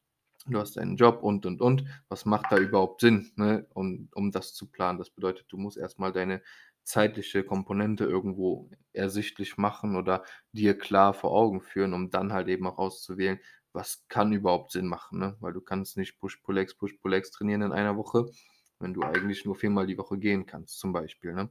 du 0.47 0.59
hast 0.59 0.77
einen 0.77 0.95
Job 0.95 1.23
und 1.23 1.45
und 1.45 1.61
und. 1.61 1.85
Was 2.09 2.25
macht 2.25 2.51
da 2.51 2.57
überhaupt 2.57 3.01
Sinn, 3.01 3.31
ne? 3.35 3.65
um, 3.73 4.09
um 4.13 4.31
das 4.31 4.53
zu 4.53 4.67
planen? 4.67 4.99
Das 4.99 5.09
bedeutet, 5.09 5.45
du 5.49 5.57
musst 5.57 5.77
erstmal 5.77 6.11
deine 6.11 6.41
zeitliche 6.83 7.43
Komponente 7.43 8.05
irgendwo 8.05 8.69
ersichtlich 8.93 9.57
machen 9.57 9.95
oder 9.95 10.23
dir 10.51 10.77
klar 10.77 11.13
vor 11.13 11.31
Augen 11.31 11.61
führen, 11.61 11.93
um 11.93 12.11
dann 12.11 12.31
halt 12.31 12.47
eben 12.47 12.67
auch 12.67 12.77
auszuwählen, 12.77 13.39
was 13.75 14.05
kann 14.07 14.33
überhaupt 14.33 14.71
Sinn 14.71 14.87
machen, 14.87 15.19
ne? 15.19 15.37
Weil 15.39 15.53
du 15.53 15.61
kannst 15.61 15.97
nicht 15.97 16.19
Push-Pull-Legs, 16.19 16.75
Push-Pull-Legs 16.75 17.31
trainieren 17.31 17.61
in 17.61 17.71
einer 17.71 17.97
Woche, 17.97 18.25
wenn 18.79 18.93
du 18.93 19.01
eigentlich 19.03 19.45
nur 19.45 19.55
viermal 19.55 19.87
die 19.87 19.97
Woche 19.97 20.17
gehen 20.17 20.45
kannst, 20.45 20.79
zum 20.79 20.93
Beispiel, 20.93 21.33
ne? 21.33 21.49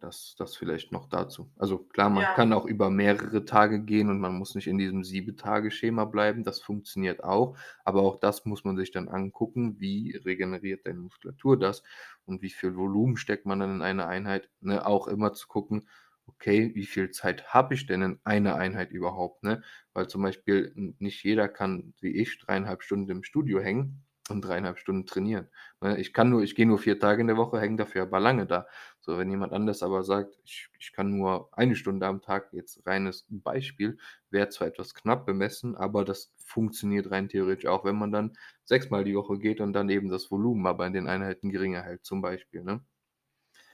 das, 0.00 0.34
das 0.38 0.56
vielleicht 0.56 0.92
noch 0.92 1.08
dazu. 1.08 1.50
Also 1.56 1.78
klar, 1.78 2.10
man 2.10 2.22
ja. 2.22 2.34
kann 2.34 2.52
auch 2.52 2.66
über 2.66 2.90
mehrere 2.90 3.44
Tage 3.44 3.82
gehen 3.82 4.08
und 4.08 4.20
man 4.20 4.34
muss 4.34 4.54
nicht 4.54 4.66
in 4.66 4.78
diesem 4.78 5.04
Sieben-Tage-Schema 5.04 6.04
bleiben. 6.04 6.44
Das 6.44 6.60
funktioniert 6.60 7.24
auch. 7.24 7.56
Aber 7.84 8.02
auch 8.02 8.16
das 8.20 8.44
muss 8.44 8.64
man 8.64 8.76
sich 8.76 8.92
dann 8.92 9.08
angucken. 9.08 9.80
Wie 9.80 10.16
regeneriert 10.24 10.86
deine 10.86 11.00
Muskulatur 11.00 11.58
das 11.58 11.82
und 12.24 12.42
wie 12.42 12.50
viel 12.50 12.76
Volumen 12.76 13.16
steckt 13.16 13.46
man 13.46 13.60
dann 13.60 13.76
in 13.76 13.82
eine 13.82 14.06
Einheit? 14.06 14.48
Ne? 14.60 14.86
Auch 14.86 15.08
immer 15.08 15.32
zu 15.32 15.48
gucken, 15.48 15.88
okay, 16.26 16.72
wie 16.74 16.86
viel 16.86 17.10
Zeit 17.10 17.52
habe 17.54 17.74
ich 17.74 17.86
denn 17.86 18.02
in 18.02 18.20
einer 18.24 18.56
Einheit 18.56 18.90
überhaupt? 18.92 19.42
Ne? 19.42 19.62
Weil 19.92 20.08
zum 20.08 20.22
Beispiel 20.22 20.72
nicht 20.98 21.22
jeder 21.24 21.48
kann, 21.48 21.94
wie 22.00 22.12
ich, 22.12 22.38
dreieinhalb 22.38 22.82
Stunden 22.82 23.10
im 23.10 23.24
Studio 23.24 23.60
hängen 23.60 24.04
und 24.30 24.42
dreieinhalb 24.42 24.78
Stunden 24.78 25.06
trainieren. 25.06 25.48
Ne? 25.80 25.98
Ich 25.98 26.12
kann 26.12 26.30
nur, 26.30 26.42
ich 26.42 26.54
gehe 26.54 26.66
nur 26.66 26.78
vier 26.78 26.98
Tage 26.98 27.20
in 27.20 27.26
der 27.26 27.36
Woche, 27.36 27.60
hänge 27.60 27.76
dafür 27.76 28.02
aber 28.02 28.20
lange 28.20 28.46
da. 28.46 28.66
So, 29.00 29.18
wenn 29.18 29.30
jemand 29.30 29.52
anders 29.52 29.82
aber 29.82 30.04
sagt, 30.04 30.38
ich, 30.44 30.68
ich 30.78 30.92
kann 30.92 31.10
nur 31.10 31.48
eine 31.56 31.74
Stunde 31.76 32.06
am 32.06 32.22
Tag, 32.22 32.52
jetzt 32.52 32.86
reines 32.86 33.26
Beispiel, 33.28 33.98
wäre 34.30 34.48
zwar 34.48 34.68
etwas 34.68 34.94
knapp 34.94 35.26
bemessen, 35.26 35.76
aber 35.76 36.04
das 36.04 36.32
funktioniert 36.36 37.10
rein 37.10 37.28
theoretisch 37.28 37.66
auch, 37.66 37.84
wenn 37.84 37.96
man 37.96 38.12
dann 38.12 38.36
sechsmal 38.64 39.04
die 39.04 39.16
Woche 39.16 39.38
geht 39.38 39.60
und 39.60 39.72
dann 39.72 39.88
eben 39.90 40.08
das 40.08 40.30
Volumen 40.30 40.66
aber 40.66 40.86
in 40.86 40.92
den 40.92 41.08
Einheiten 41.08 41.50
geringer 41.50 41.82
hält, 41.82 42.04
zum 42.04 42.22
Beispiel. 42.22 42.62
Ne? 42.62 42.80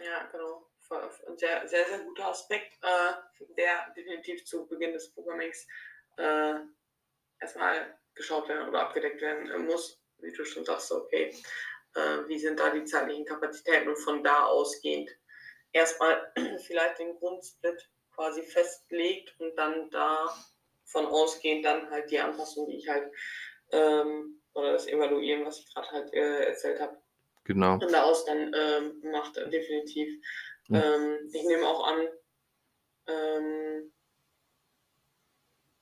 Ja, 0.00 0.24
genau. 0.32 0.47
Sehr, 1.38 1.66
sehr, 1.68 1.86
sehr 1.86 1.98
guter 2.00 2.28
Aspekt, 2.28 2.78
äh, 2.82 3.44
der 3.56 3.92
definitiv 3.96 4.44
zu 4.44 4.66
Beginn 4.66 4.92
des 4.92 5.12
Programmings 5.12 5.66
äh, 6.16 6.54
erstmal 7.40 7.98
geschaut 8.14 8.48
werden 8.48 8.68
oder 8.68 8.80
abgedeckt 8.80 9.20
werden 9.20 9.66
muss 9.66 10.00
wie 10.20 10.32
du 10.32 10.44
schon 10.44 10.64
sagst, 10.64 10.92
okay, 10.92 11.34
äh, 11.94 12.28
wie 12.28 12.38
sind 12.38 12.58
da 12.58 12.70
die 12.70 12.84
zeitlichen 12.84 13.24
Kapazitäten 13.24 13.88
und 13.88 13.98
von 13.98 14.22
da 14.22 14.46
ausgehend 14.46 15.10
erstmal 15.72 16.32
vielleicht 16.66 16.98
den 16.98 17.16
Grundsplit 17.16 17.88
quasi 18.14 18.42
festlegt 18.42 19.34
und 19.38 19.56
dann 19.56 19.90
davon 19.90 21.06
ausgehend 21.06 21.64
dann 21.64 21.90
halt 21.90 22.10
die 22.10 22.18
Anpassung, 22.18 22.68
die 22.68 22.78
ich 22.78 22.88
halt 22.88 23.12
ähm, 23.70 24.40
oder 24.54 24.72
das 24.72 24.86
Evaluieren, 24.86 25.44
was 25.44 25.60
ich 25.60 25.72
gerade 25.72 25.90
halt 25.90 26.12
äh, 26.12 26.46
erzählt 26.46 26.80
habe, 26.80 27.00
genau. 27.44 27.78
von 27.78 27.92
da 27.92 28.02
aus 28.02 28.24
dann 28.24 28.52
ähm, 28.54 29.00
macht, 29.10 29.36
definitiv. 29.36 30.20
Ja. 30.68 30.94
Ähm, 30.94 31.30
ich 31.32 31.44
nehme 31.44 31.66
auch 31.66 31.86
an, 31.86 32.08
ähm, 33.06 33.92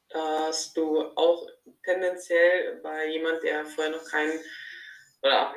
dass 0.09 0.72
du 0.72 1.01
auch 1.16 1.46
tendenziell 1.85 2.81
bei 2.83 3.09
jemand, 3.09 3.42
der 3.42 3.64
vorher 3.66 3.92
noch 3.92 4.05
keinen 4.05 4.40
oder 5.22 5.55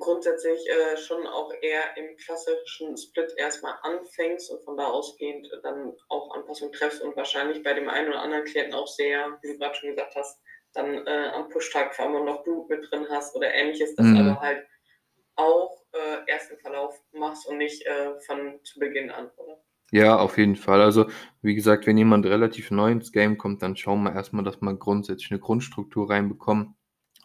grundsätzlich 0.00 0.68
äh, 0.68 0.96
schon 0.96 1.26
auch 1.26 1.52
eher 1.60 1.96
im 1.96 2.16
klassischen 2.16 2.96
Split 2.96 3.32
erstmal 3.36 3.74
anfängst 3.82 4.50
und 4.50 4.64
von 4.64 4.76
da 4.76 4.86
ausgehend 4.86 5.48
dann 5.62 5.92
auch 6.08 6.34
Anpassungen 6.34 6.72
treffst 6.72 7.02
und 7.02 7.16
wahrscheinlich 7.16 7.62
bei 7.62 7.74
dem 7.74 7.88
einen 7.88 8.08
oder 8.08 8.22
anderen 8.22 8.44
Klienten 8.44 8.74
auch 8.74 8.88
sehr, 8.88 9.38
wie 9.42 9.52
du 9.52 9.58
gerade 9.58 9.74
schon 9.76 9.90
gesagt 9.90 10.16
hast, 10.16 10.40
dann 10.72 11.06
äh, 11.06 11.30
am 11.34 11.48
Pushtag 11.50 11.94
vor 11.94 12.06
allem 12.06 12.24
noch 12.24 12.42
Blut 12.42 12.68
mit 12.68 12.90
drin 12.90 13.06
hast 13.10 13.36
oder 13.36 13.52
ähnliches, 13.52 13.94
das 13.94 14.06
mhm. 14.06 14.28
aber 14.30 14.40
halt 14.40 14.66
auch 15.36 15.82
äh, 15.92 16.30
erst 16.30 16.50
im 16.50 16.58
Verlauf 16.58 17.00
machst 17.12 17.46
und 17.46 17.58
nicht 17.58 17.84
äh, 17.86 18.18
von 18.20 18.58
zu 18.64 18.78
Beginn 18.78 19.10
an, 19.10 19.30
oder? 19.36 19.62
Ja, 19.90 20.16
auf 20.18 20.38
jeden 20.38 20.56
Fall. 20.56 20.80
Also, 20.80 21.06
wie 21.42 21.54
gesagt, 21.54 21.86
wenn 21.86 21.98
jemand 21.98 22.24
relativ 22.24 22.70
neu 22.70 22.90
ins 22.90 23.12
Game 23.12 23.36
kommt, 23.36 23.62
dann 23.62 23.76
schauen 23.76 24.02
wir 24.02 24.14
erstmal, 24.14 24.42
dass 24.44 24.60
wir 24.62 24.74
grundsätzlich 24.74 25.30
eine 25.30 25.40
Grundstruktur 25.40 26.08
reinbekommen. 26.10 26.76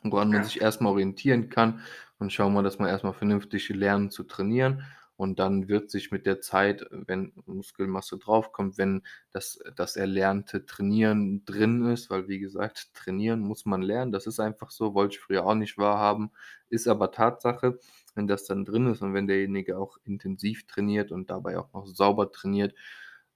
woran 0.04 0.32
man 0.32 0.44
Ja. 0.44 0.44
sich 0.44 0.62
erstmal 0.62 0.92
orientieren 0.94 1.50
kann 1.50 1.82
und 2.20 2.32
schauen 2.32 2.54
wir, 2.54 2.64
dass 2.64 2.80
man 2.80 2.88
erstmal 2.90 3.14
vernünftig 3.14 3.70
lernt 3.70 4.14
zu 4.14 4.24
trainieren 4.24 4.84
und 5.18 5.40
dann 5.40 5.68
wird 5.68 5.90
sich 5.92 6.12
mit 6.12 6.26
der 6.26 6.42
Zeit, 6.42 6.86
wenn 6.92 7.34
Muskelmasse 7.46 8.18
draufkommt, 8.20 8.78
wenn 8.78 9.04
das 9.32 9.60
das 9.76 9.96
erlernte 9.98 10.66
Trainieren 10.66 11.44
drin 11.46 11.86
ist 11.92 12.10
weil 12.10 12.28
wie 12.28 12.40
gesagt, 12.40 12.94
trainieren 12.94 13.42
muss 13.42 13.66
man 13.66 13.82
lernen. 13.82 14.12
Das 14.12 14.28
ist 14.28 14.40
einfach 14.40 14.72
so, 14.72 14.94
wollte 14.94 15.16
ich 15.16 15.20
früher 15.22 15.46
auch 15.46 15.56
nicht 15.56 15.78
wahrhaben, 15.78 16.32
ist 16.70 16.88
aber 16.88 17.12
Tatsache. 17.12 17.80
Wenn 18.16 18.28
das 18.28 18.46
dann 18.46 18.66
drin 18.66 18.88
ist 18.88 19.02
und 19.02 19.14
wenn 19.14 19.28
derjenige 19.28 19.78
auch 19.78 19.98
intensiv 20.04 20.66
trainiert 20.68 21.12
und 21.12 21.30
dabei 21.30 21.58
auch 21.60 21.72
noch 21.74 21.86
sauber 21.88 22.32
trainiert, 22.32 22.74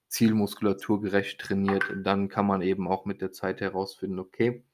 zielmuskulaturgerecht 0.08 1.40
trainiert, 1.40 1.84
dann 2.02 2.28
kann 2.28 2.46
man 2.46 2.62
eben 2.62 2.88
auch 2.88 3.04
mit 3.06 3.20
der 3.22 3.32
Zeit 3.32 3.60
herausfinden: 3.60 4.18
„Okay, 4.18 4.64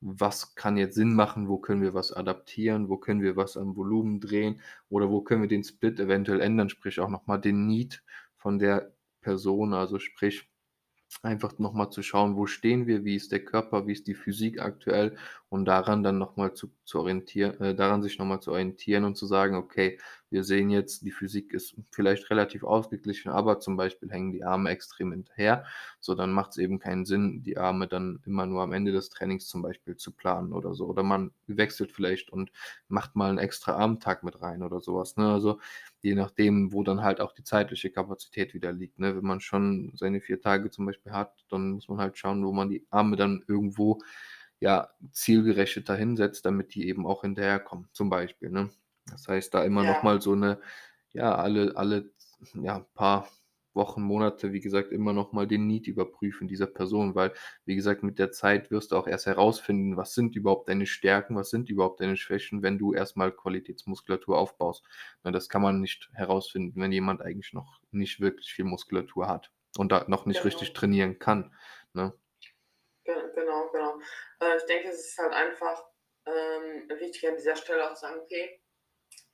was 0.00 0.54
kann 0.54 0.76
jetzt 0.76 0.94
Sinn 0.94 1.14
machen? 1.14 1.48
Wo 1.48 1.58
können 1.58 1.82
wir 1.82 1.94
was 1.94 2.12
adaptieren? 2.12 2.88
Wo 2.88 2.96
können 2.98 3.22
wir 3.22 3.36
was 3.36 3.56
am 3.56 3.76
Volumen 3.76 4.20
drehen? 4.20 4.60
Oder 4.88 5.10
wo 5.10 5.22
können 5.22 5.42
wir 5.42 5.48
den 5.48 5.64
Split 5.64 5.98
eventuell 6.00 6.40
ändern?“ 6.40 6.68
Sprich 6.68 7.00
auch 7.00 7.08
noch 7.08 7.26
mal 7.26 7.38
den 7.38 7.66
Need 7.66 8.02
von 8.36 8.58
der 8.58 8.92
Person, 9.20 9.74
also 9.74 9.98
sprich 9.98 10.48
einfach 11.22 11.58
noch 11.58 11.72
mal 11.72 11.90
zu 11.90 12.02
schauen, 12.02 12.36
wo 12.36 12.46
stehen 12.46 12.86
wir, 12.86 13.04
wie 13.04 13.16
ist 13.16 13.32
der 13.32 13.44
Körper, 13.44 13.86
wie 13.86 13.92
ist 13.92 14.06
die 14.06 14.14
Physik 14.14 14.60
aktuell 14.60 15.16
und 15.48 15.64
daran 15.64 16.02
dann 16.02 16.18
noch 16.18 16.36
mal 16.36 16.54
zu 16.54 16.70
zu 16.84 17.00
orientieren 17.00 17.60
äh, 17.60 17.74
daran 17.74 18.02
sich 18.02 18.18
noch 18.18 18.26
mal 18.26 18.40
zu 18.40 18.52
orientieren 18.52 19.04
und 19.04 19.16
zu 19.16 19.26
sagen: 19.26 19.56
„Okay, 19.56 19.98
wir 20.30 20.44
sehen 20.44 20.70
jetzt, 20.70 21.04
die 21.04 21.10
Physik 21.10 21.52
ist 21.54 21.74
vielleicht 21.90 22.30
relativ 22.30 22.62
ausgeglichen, 22.64 23.30
aber 23.30 23.58
zum 23.60 23.76
Beispiel 23.76 24.10
hängen 24.10 24.32
die 24.32 24.44
Arme 24.44 24.70
extrem 24.70 25.12
hinterher.“ 25.12 25.64
So, 26.00 26.14
dann 26.14 26.32
macht's 26.32 26.58
eben 26.58 26.78
keinen 26.78 27.04
Sinn, 27.06 27.42
die 27.42 27.56
Arme 27.58 27.88
dann 27.88 28.20
immer 28.26 28.46
nur 28.46 28.62
am 28.62 28.72
Ende 28.72 28.92
des 28.92 29.08
Trainings 29.10 29.46
zum 29.48 29.62
Beispiel 29.62 29.96
zu 29.96 30.12
planen 30.12 30.52
oder 30.52 30.74
so. 30.74 30.86
Oder 30.86 31.02
man 31.02 31.32
wechselt 31.46 31.92
vielleicht 31.92 32.30
und 32.30 32.52
macht 32.88 33.16
mal 33.16 33.30
'n 33.30 33.38
extra 33.38 33.72
Armtag 33.76 34.22
mit 34.24 34.40
rein 34.42 34.62
oder 34.62 34.80
so 34.80 34.96
was, 34.96 35.16
ne? 35.16 35.32
Also, 35.32 35.60
je 36.02 36.14
nachdem, 36.14 36.72
wo 36.72 36.82
dann 36.84 37.02
halt 37.02 37.20
auch 37.20 37.32
die 37.32 37.44
zeitliche 37.44 37.90
Kapazität 37.90 38.54
wieder 38.54 38.72
liegt, 38.72 38.98
ne? 39.00 39.16
Wenn 39.16 39.24
man 39.24 39.40
schon 39.40 39.92
seine 39.96 40.20
4 40.20 40.40
Tage 40.40 40.70
zum 40.70 40.86
Beispiel 40.86 41.12
hat, 41.12 41.44
dann 41.50 41.70
muss 41.72 41.88
man 41.88 41.98
halt 41.98 42.18
schauen, 42.18 42.44
wo 42.46 42.52
man 42.52 42.70
die 42.70 42.86
Arme 42.90 43.16
dann 43.16 43.44
irgendwo, 43.48 44.00
ja, 44.60 44.90
zielgerichteter 45.12 45.96
hinsetzt, 45.96 46.46
damit 46.46 46.74
die 46.74 46.88
eben 46.88 47.06
auch 47.06 47.22
hinterherkommen, 47.22 47.88
zum 47.92 48.10
Beispiel, 48.10 48.50
ne? 48.50 48.70
Das 49.10 49.28
heißt, 49.28 49.54
da 49.54 49.64
immer 49.64 49.84
noch 49.84 50.02
Ja. 50.02 50.02
mal 50.02 50.20
so 50.22 50.34
'ne 50.36 50.60
ja, 51.14 51.34
alle 51.36 51.76
alle, 51.76 52.12
ja, 52.54 52.80
paar 52.94 53.28
Wochen, 53.78 54.02
Monate, 54.02 54.52
wie 54.52 54.60
gesagt, 54.60 54.92
immer 54.92 55.14
noch 55.14 55.32
mal 55.32 55.46
den 55.48 55.66
Need 55.66 55.88
überprüfen 55.88 56.48
dieser 56.48 56.66
Person, 56.66 57.14
weil, 57.14 57.32
wie 57.64 57.76
gesagt, 57.76 58.02
mit 58.02 58.18
der 58.18 58.32
Zeit 58.32 58.70
wirst 58.70 58.92
du 58.92 58.96
auch 58.96 59.08
erst 59.08 59.26
herausfinden, 59.26 59.96
was 59.96 60.12
sind 60.14 60.36
überhaupt 60.36 60.68
deine 60.68 60.86
Stärken, 60.86 61.36
was 61.36 61.48
sind 61.50 61.70
überhaupt 61.70 62.00
deine 62.02 62.18
Schwächen, 62.18 62.62
wenn 62.62 62.78
du 62.78 62.92
erst 62.92 63.16
mal 63.16 63.32
Qualitätsmuskulatur 63.32 64.38
aufbaust. 64.38 64.84
Ne, 65.24 65.32
das 65.32 65.48
kann 65.48 65.62
man 65.62 65.80
nicht 65.80 66.10
herausfinden, 66.12 66.80
wenn 66.80 66.92
jemand 66.92 67.22
eigentlich 67.22 67.54
noch 67.54 67.80
nicht 67.90 68.20
wirklich 68.20 68.52
viel 68.52 68.66
Muskulatur 68.66 69.28
hat 69.28 69.52
und 69.78 69.92
da 69.92 70.04
noch 70.08 70.26
nicht 70.26 70.44
richtig 70.44 70.72
Genau. 70.72 70.74
trainieren 70.74 71.18
kann, 71.18 71.54
ne? 71.94 72.14
Ge 73.04 73.14
genau, 73.34 73.70
genau. 73.72 73.98
Äh, 74.40 74.56
ich 74.56 74.64
denke, 74.66 74.88
es 74.88 75.00
ist 75.08 75.18
halt 75.18 75.32
einfach, 75.32 75.84
ähm, 76.26 76.88
wichtig 77.00 77.26
an 77.28 77.36
dieser 77.36 77.56
Stelle 77.56 77.84
auch 77.90 77.94
zu 77.94 78.02
sagen: 78.02 78.20
„Okay, 78.20 78.62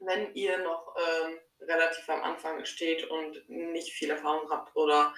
wenn 0.00 0.34
ihr 0.34 0.58
noch, 0.58 0.94
ähm, 0.96 1.38
relativ 1.60 2.08
am 2.10 2.22
Anfang 2.22 2.64
steht 2.66 3.08
und 3.10 3.48
nicht 3.48 3.92
viel 3.92 4.10
Erfahrung 4.10 4.50
habt 4.50 4.74
oder 4.76 5.14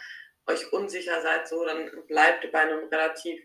euch 0.47 0.73
unsicher 0.73 1.21
seid 1.23 1.49
so, 1.49 1.64
dann 1.64 1.90
bleibt 2.07 2.51
bei 2.53 2.64
'nem 2.64 2.88
relativ 2.88 3.40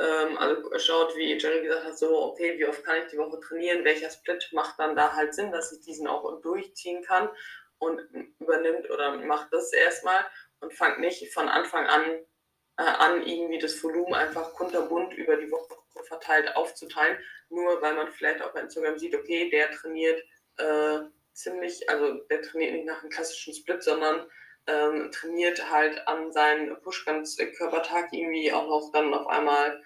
ähm, 0.00 0.38
also 0.38 0.78
schaut, 0.78 1.16
wie 1.16 1.38
Jerry 1.38 1.62
gesagt 1.62 1.84
hat, 1.86 1.98
so: 1.98 2.22
„Okay, 2.24 2.58
wie 2.58 2.66
oft 2.66 2.84
kann 2.84 2.98
ich 3.02 3.08
die 3.12 3.18
Woche 3.18 3.40
trainieren? 3.40 3.84
Welcher 3.84 4.10
Split 4.10 4.48
macht 4.52 4.78
dann 4.80 4.96
da 4.96 5.14
halt 5.14 5.34
Sinn, 5.34 5.52
dass 5.52 5.72
ich 5.72 5.80
diesen 5.82 6.08
auch 6.08 6.40
durchziehen 6.42 7.02
kann?“ 7.04 7.30
Und 7.78 8.00
übernimmt 8.40 8.90
oder 8.90 9.12
macht 9.18 9.52
das 9.52 9.72
erst 9.72 10.04
mal 10.04 10.26
und 10.60 10.74
fangt 10.74 11.00
nicht 11.00 11.32
von 11.34 11.48
Anfang 11.48 11.86
an 11.86 12.20
äh, 12.78 12.82
an, 12.82 13.22
irgendwie 13.26 13.58
das 13.58 13.82
Volumen 13.82 14.14
einfach 14.14 14.54
kunterbunt 14.54 15.14
über 15.14 15.36
die 15.36 15.50
Woche 15.50 15.76
verteilt 16.06 16.56
aufzuteilen, 16.56 17.18
nur 17.50 17.82
weil 17.82 17.94
man 17.94 18.10
vielleicht 18.12 18.42
auch 18.42 18.52
bei 18.52 18.60
Instagram 18.60 18.98
sieht, 18.98 19.14
okay, 19.16 19.50
der 19.50 19.70
trainiert, 19.72 20.22
äh, 20.58 21.00
ziemlich 21.34 21.88
also 21.90 22.14
der 22.30 22.42
trainiert 22.42 22.72
nicht 22.74 22.86
nach 22.86 23.02
'nem 23.02 23.10
klassischen 23.10 23.54
Split, 23.54 23.82
sondern, 23.82 24.26
ähm, 24.68 25.10
trainiert 25.12 25.70
halt 25.70 26.06
an 26.08 26.32
seinen 26.32 26.80
Push-Ganzkörpertag 26.82 28.12
irgendwie 28.12 28.52
auch 28.52 28.68
noch 28.68 28.90
dann 28.92 29.14
auf 29.14 29.26
einmal 29.28 29.82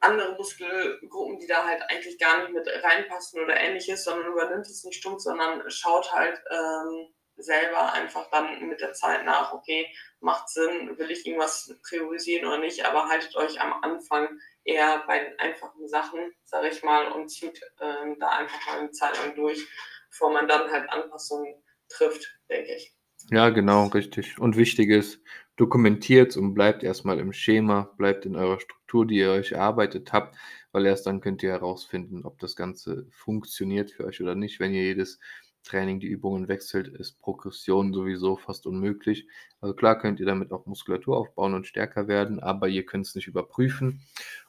andere 0.00 0.34
Muskelgruppen, 0.36 1.38
die 1.40 1.46
da 1.48 1.64
halt 1.66 1.82
eigentlich 1.90 2.18
gar 2.18 2.40
nicht 2.42 2.52
mit 2.54 2.68
reinpassen 2.84 3.42
oder 3.42 3.56
Ähnliches, 3.58 4.04
sondern 4.04 4.32
übernimmt 4.32 4.66
es 4.66 4.84
nicht 4.84 4.98
stumpf, 4.98 5.20
sondern 5.22 5.68
schaut 5.70 6.12
halt, 6.12 6.40
ähm, 6.50 7.08
selber 7.38 7.92
einfach 7.92 8.28
dann 8.30 8.68
mit 8.68 8.80
der 8.80 8.92
Zeit 8.94 9.24
nach: 9.24 9.52
„Okay, 9.52 9.86
macht 10.20 10.48
Sinn? 10.48 10.98
Will 10.98 11.10
ich 11.10 11.26
irgendwas 11.26 11.74
priorisieren 11.88 12.46
oder 12.48 12.58
nicht?“ 12.58 12.84
Aber 12.84 13.08
haltet 13.08 13.34
euch 13.36 13.60
am 13.60 13.72
Anfang 13.82 14.38
eher 14.64 15.04
bei 15.06 15.18
den 15.20 15.38
einfachen 15.38 15.88
Sachen, 15.88 16.32
sage 16.44 16.68
ich 16.68 16.82
mal, 16.82 17.10
und 17.12 17.28
zieht, 17.30 17.60
ähm, 17.80 18.18
da 18.20 18.28
einfach 18.30 18.66
mal 18.66 18.82
'ne 18.82 18.90
Zeit 18.92 19.16
lang 19.18 19.34
durch, 19.36 19.66
bevor 20.10 20.32
man 20.32 20.48
dann 20.48 20.70
halt 20.70 20.90
Anpassungen 20.90 21.62
trifft, 21.88 22.38
denke 22.50 22.74
ich. 22.74 22.94
Ja, 23.30 23.50
genau, 23.50 23.86
richtig. 23.88 24.38
Und 24.38 24.56
wichtig 24.56 24.90
ist, 24.90 25.20
dokumentiert's 25.56 26.36
und 26.36 26.54
bleibt 26.54 26.82
erst 26.82 27.04
mal 27.04 27.18
im 27.18 27.32
Schema, 27.32 27.92
bleibt 27.98 28.24
in 28.26 28.36
eurer 28.36 28.60
Struktur, 28.60 29.06
die 29.06 29.16
ihr 29.18 29.30
euch 29.32 29.52
erarbeitet 29.52 30.12
habt, 30.12 30.36
weil 30.72 30.86
erst 30.86 31.06
dann 31.06 31.20
könnt 31.20 31.42
ihr 31.42 31.50
herausfinden, 31.50 32.24
ob 32.24 32.38
das 32.38 32.54
Ganze 32.56 33.06
funktioniert 33.10 33.90
für 33.90 34.04
euch 34.04 34.20
oder 34.22 34.34
nicht. 34.34 34.60
Wenn 34.60 34.72
ihr 34.72 34.82
jedes 34.84 35.18
Training 35.62 36.00
die 36.00 36.06
Übungen 36.06 36.48
wechselt, 36.48 36.88
ist 36.88 37.20
Progression 37.20 37.92
sowieso 37.92 38.36
fast 38.36 38.66
unmöglich. 38.66 39.26
Also 39.60 39.74
klar 39.74 39.98
könnt 39.98 40.20
ihr 40.20 40.26
damit 40.26 40.52
auch 40.52 40.66
Muskulatur 40.66 41.16
aufbauen 41.16 41.54
und 41.54 41.66
stärker 41.66 42.08
werden, 42.08 42.40
aber 42.40 42.68
ihr 42.68 42.86
könnt's 42.86 43.14
nicht 43.14 43.26
überprüfen 43.26 44.02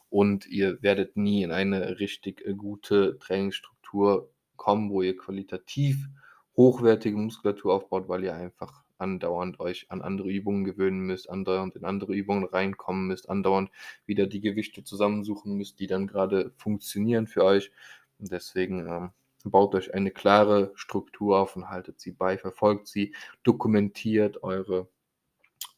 und 0.10 0.48
ihr 0.48 0.82
werdet 0.82 1.18
nie 1.18 1.44
in 1.44 1.52
eine 1.52 2.00
richtig, 2.00 2.46
äh, 2.46 2.54
gute 2.54 3.18
Trainingsstruktur 3.20 4.30
kommen, 4.56 4.90
wo 4.90 5.02
ihr 5.02 5.16
qualitativ 5.16 6.08
hochwertige 6.58 7.18
Muskulatur 7.18 7.74
aufbaut, 7.74 8.10
weil 8.10 8.24
ihr 8.24 8.36
einfach 8.36 8.84
andauernd 8.98 9.60
euch 9.60 9.90
an 9.90 10.02
andere 10.02 10.30
Übungen 10.30 10.66
gewöhnen 10.66 11.00
müsst, 11.00 11.30
andauernd 11.30 11.76
in 11.76 11.86
andere 11.86 12.14
Übungen 12.14 12.44
reinkommen 12.44 13.08
müsst, 13.08 13.30
andauernd 13.30 13.72
wieder 14.06 14.28
die 14.28 14.42
Gewichte 14.42 14.84
zusammensuchen 14.84 15.56
müsst, 15.56 15.80
die 15.80 15.88
dann 15.88 16.08
grade 16.08 16.52
funktionieren 16.58 17.28
für 17.28 17.44
euch. 17.46 17.72
Und 18.20 18.32
deswegen, 18.32 18.86
ähm, 18.88 19.12
baut 19.44 19.76
euch 19.76 19.94
eine 19.94 20.12
klare 20.12 20.72
Struktur 20.76 21.40
auf 21.40 21.56
und 21.56 21.70
haltet 21.70 22.00
sie 22.00 22.12
bei, 22.12 22.38
verfolgt 22.38 22.88
sie, 22.88 23.16
dokumentiert 23.44 24.44
eure 24.44 24.88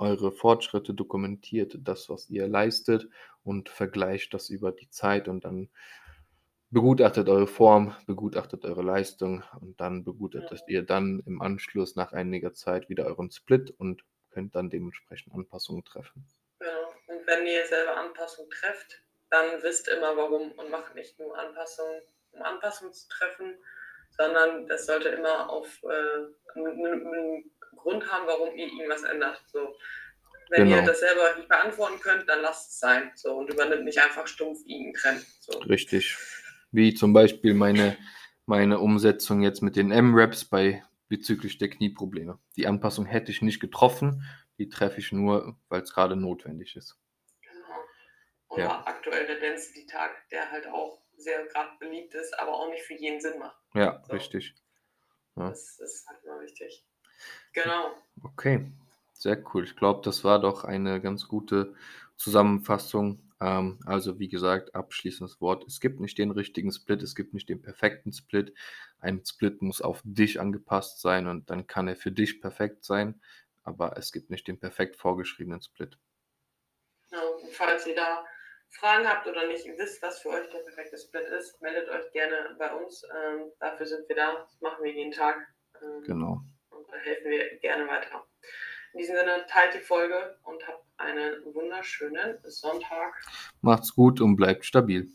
eure 0.01 0.31
Fortschritte, 0.31 0.93
dokumentiert 0.93 1.77
das, 1.83 2.09
was 2.09 2.29
ihr 2.29 2.47
leistet 2.47 3.07
und 3.43 3.69
vergleicht 3.69 4.33
das 4.33 4.49
über 4.49 4.71
die 4.71 4.89
Zeit 4.89 5.27
und 5.27 5.45
dann 5.45 5.69
begutachtet 6.71 7.29
eure 7.29 7.47
Form, 7.47 7.95
begutachtet 8.07 8.65
eure 8.65 8.81
Leistung 8.81 9.43
und 9.59 9.79
dann 9.79 10.03
begutachtet 10.03 10.63
ihr 10.67 10.83
dann 10.83 11.21
im 11.25 11.41
Anschluss 11.41 11.95
nach 11.95 12.13
einiger 12.13 12.53
Zeit 12.53 12.89
wieder 12.89 13.05
euren 13.05 13.29
Split 13.29 13.71
und 13.77 14.03
könnt 14.31 14.55
dann 14.55 14.69
dementsprechend 14.69 15.33
Anpassungen 15.33 15.83
treffen. 15.83 16.25
Genau. 16.59 16.87
Und 17.07 17.27
wenn 17.27 17.45
ihr 17.45 17.65
selber 17.67 17.97
Anpassungen 17.97 18.49
trefft, 18.49 19.03
dann 19.29 19.61
wisst 19.61 19.87
immer 19.87 20.15
warum 20.17 20.51
und 20.53 20.71
macht 20.71 20.95
nicht 20.95 21.19
nur 21.19 21.37
Anpassungen, 21.37 22.01
um 22.33 22.41
Anpassungen 22.43 22.93
zu 22.93 23.07
treffen, 23.09 23.57
sondern 24.11 24.67
das 24.67 24.85
sollte 24.87 25.09
immer 25.09 25.49
auf, 25.49 25.79
äh 25.83 26.25
'n 26.55 26.67
'n 26.67 27.13
'n 27.13 27.51
Grund 27.77 28.11
haben, 28.11 28.27
warum 28.27 28.55
ihr 28.55 28.67
irgendwas 28.67 29.03
ändert, 29.03 29.43
so. 29.47 29.77
Wenn 30.49 30.67
ihr 30.67 30.83
Genau. 30.83 30.85
das 30.85 30.99
selber 31.01 31.35
nicht 31.37 31.49
beantworten 31.49 31.99
könnt, 32.01 32.29
dann 32.29 32.41
lasst 32.41 32.71
es 32.71 32.79
sein, 32.79 33.11
so 33.15 33.35
und 33.37 33.49
übernimmt 33.51 33.85
nicht 33.85 33.99
einfach 33.99 34.27
stumpf 34.27 34.61
irgend 34.65 34.97
'n 34.97 35.01
Trend, 35.01 35.27
so. 35.39 35.67
Richtig. 35.69 36.17
Wie 36.71 36.93
zum 36.93 37.13
Beispiel 37.13 37.53
meine 37.53 37.97
meine 38.47 38.79
Umsetzung 38.79 39.41
jetzt 39.43 39.61
mit 39.61 39.75
den 39.75 39.91
M-Reps 39.91 40.45
bei 40.45 40.83
bezüglich 41.07 41.57
der 41.57 41.69
Knieprobleme. 41.69 42.39
Die 42.57 42.67
Anpassung 42.67 43.05
hätte 43.05 43.31
ich 43.31 43.41
nicht 43.41 43.59
getroffen, 43.59 44.23
die 44.57 44.67
treffe 44.67 44.99
ich 44.99 45.11
nur, 45.11 45.57
weil's 45.69 45.93
grade 45.93 46.15
notwendig 46.15 46.75
ist. 46.75 46.95
Genau. 47.43 47.83
Oder 48.49 48.69
Ja. 48.69 48.87
aktuell 48.87 49.27
der 49.27 49.39
Density-Tag, 49.39 50.29
der 50.31 50.51
halt 50.51 50.67
auch 50.67 51.01
sehr 51.23 51.45
grad 51.47 51.79
beliebt 51.79 52.13
ist, 52.13 52.37
aber 52.39 52.53
auch 52.53 52.69
nicht 52.69 52.83
für 52.83 52.93
jeden 52.93 53.19
Sinn 53.21 53.39
macht. 53.39 53.57
Ja, 53.73 54.01
So. 54.05 54.13
richtig. 54.13 54.55
Ja. 55.35 55.49
Das 55.49 55.79
ist 55.79 56.07
halt 56.07 56.23
immer 56.23 56.41
wichtig. 56.41 56.85
Genau. 57.53 57.95
Okay, 58.23 58.71
sehr 59.13 59.43
cool. 59.53 59.63
Ich 59.63 59.75
glaube, 59.75 60.01
das 60.03 60.23
war 60.23 60.39
doch 60.39 60.63
eine 60.63 61.01
ganz 61.01 61.27
gute 61.27 61.75
Zusammenfassung. 62.17 63.31
Ähm, 63.39 63.79
also 63.85 64.19
wie 64.19 64.29
gesagt, 64.29 64.75
abschließendes 64.75 65.41
Wort: 65.41 65.65
Es 65.67 65.79
gibt 65.79 65.99
nicht 65.99 66.17
den 66.17 66.31
richtigen 66.31 66.71
Split, 66.71 67.01
es 67.01 67.15
gibt 67.15 67.33
nicht 67.33 67.49
den 67.49 67.61
perfekten 67.61 68.13
Split. 68.13 68.53
Ein 68.99 69.23
Split 69.25 69.61
muss 69.61 69.81
auf 69.81 70.01
dich 70.03 70.39
angepasst 70.39 71.01
sein 71.01 71.27
und 71.27 71.49
dann 71.49 71.67
kann 71.67 71.87
er 71.87 71.95
für 71.95 72.11
dich 72.11 72.41
perfekt 72.41 72.83
sein, 72.83 73.21
aber 73.63 73.97
es 73.97 74.11
gibt 74.11 74.29
nicht 74.29 74.47
den 74.47 74.59
perfekt 74.59 74.95
vorgeschriebenen 74.97 75.61
Split. 75.61 75.97
Genau. 77.09 77.33
Und 77.41 77.51
falls 77.53 77.85
ihr 77.87 77.95
da 77.95 78.25
Fragen 78.71 79.07
habt 79.07 79.27
oder 79.27 79.47
nicht 79.47 79.65
wisst, 79.77 80.01
was 80.01 80.21
für 80.21 80.29
euch 80.29 80.49
der 80.49 80.59
perfekte 80.59 80.97
Split 80.97 81.27
ist, 81.37 81.61
meldet 81.61 81.89
euch 81.89 82.11
gerne 82.13 82.55
bei 82.57 82.73
uns. 82.73 83.03
Ähm, 83.03 83.51
dafür 83.59 83.85
sind 83.85 84.07
wir 84.07 84.15
da. 84.15 84.33
Das 84.33 84.59
machen 84.61 84.83
wir 84.83 84.91
jeden 84.91 85.11
Tag. 85.11 85.37
Ähm, 85.81 86.03
genau. 86.03 86.41
Und 86.69 86.89
da 86.89 86.97
helfen 86.97 87.29
wir 87.29 87.57
gerne 87.59 87.87
weiter. 87.87 88.25
In 88.93 88.99
diesem 88.99 89.15
Sinne, 89.15 89.45
teilt 89.47 89.73
die 89.73 89.79
Folge 89.79 90.37
und 90.43 90.65
habt 90.67 90.85
einen 90.97 91.43
wunderschönen 91.53 92.37
Sonntag. 92.43 93.13
Macht's 93.61 93.93
gut 93.93 94.19
und 94.19 94.35
bleibt 94.35 94.65
stabil. 94.65 95.07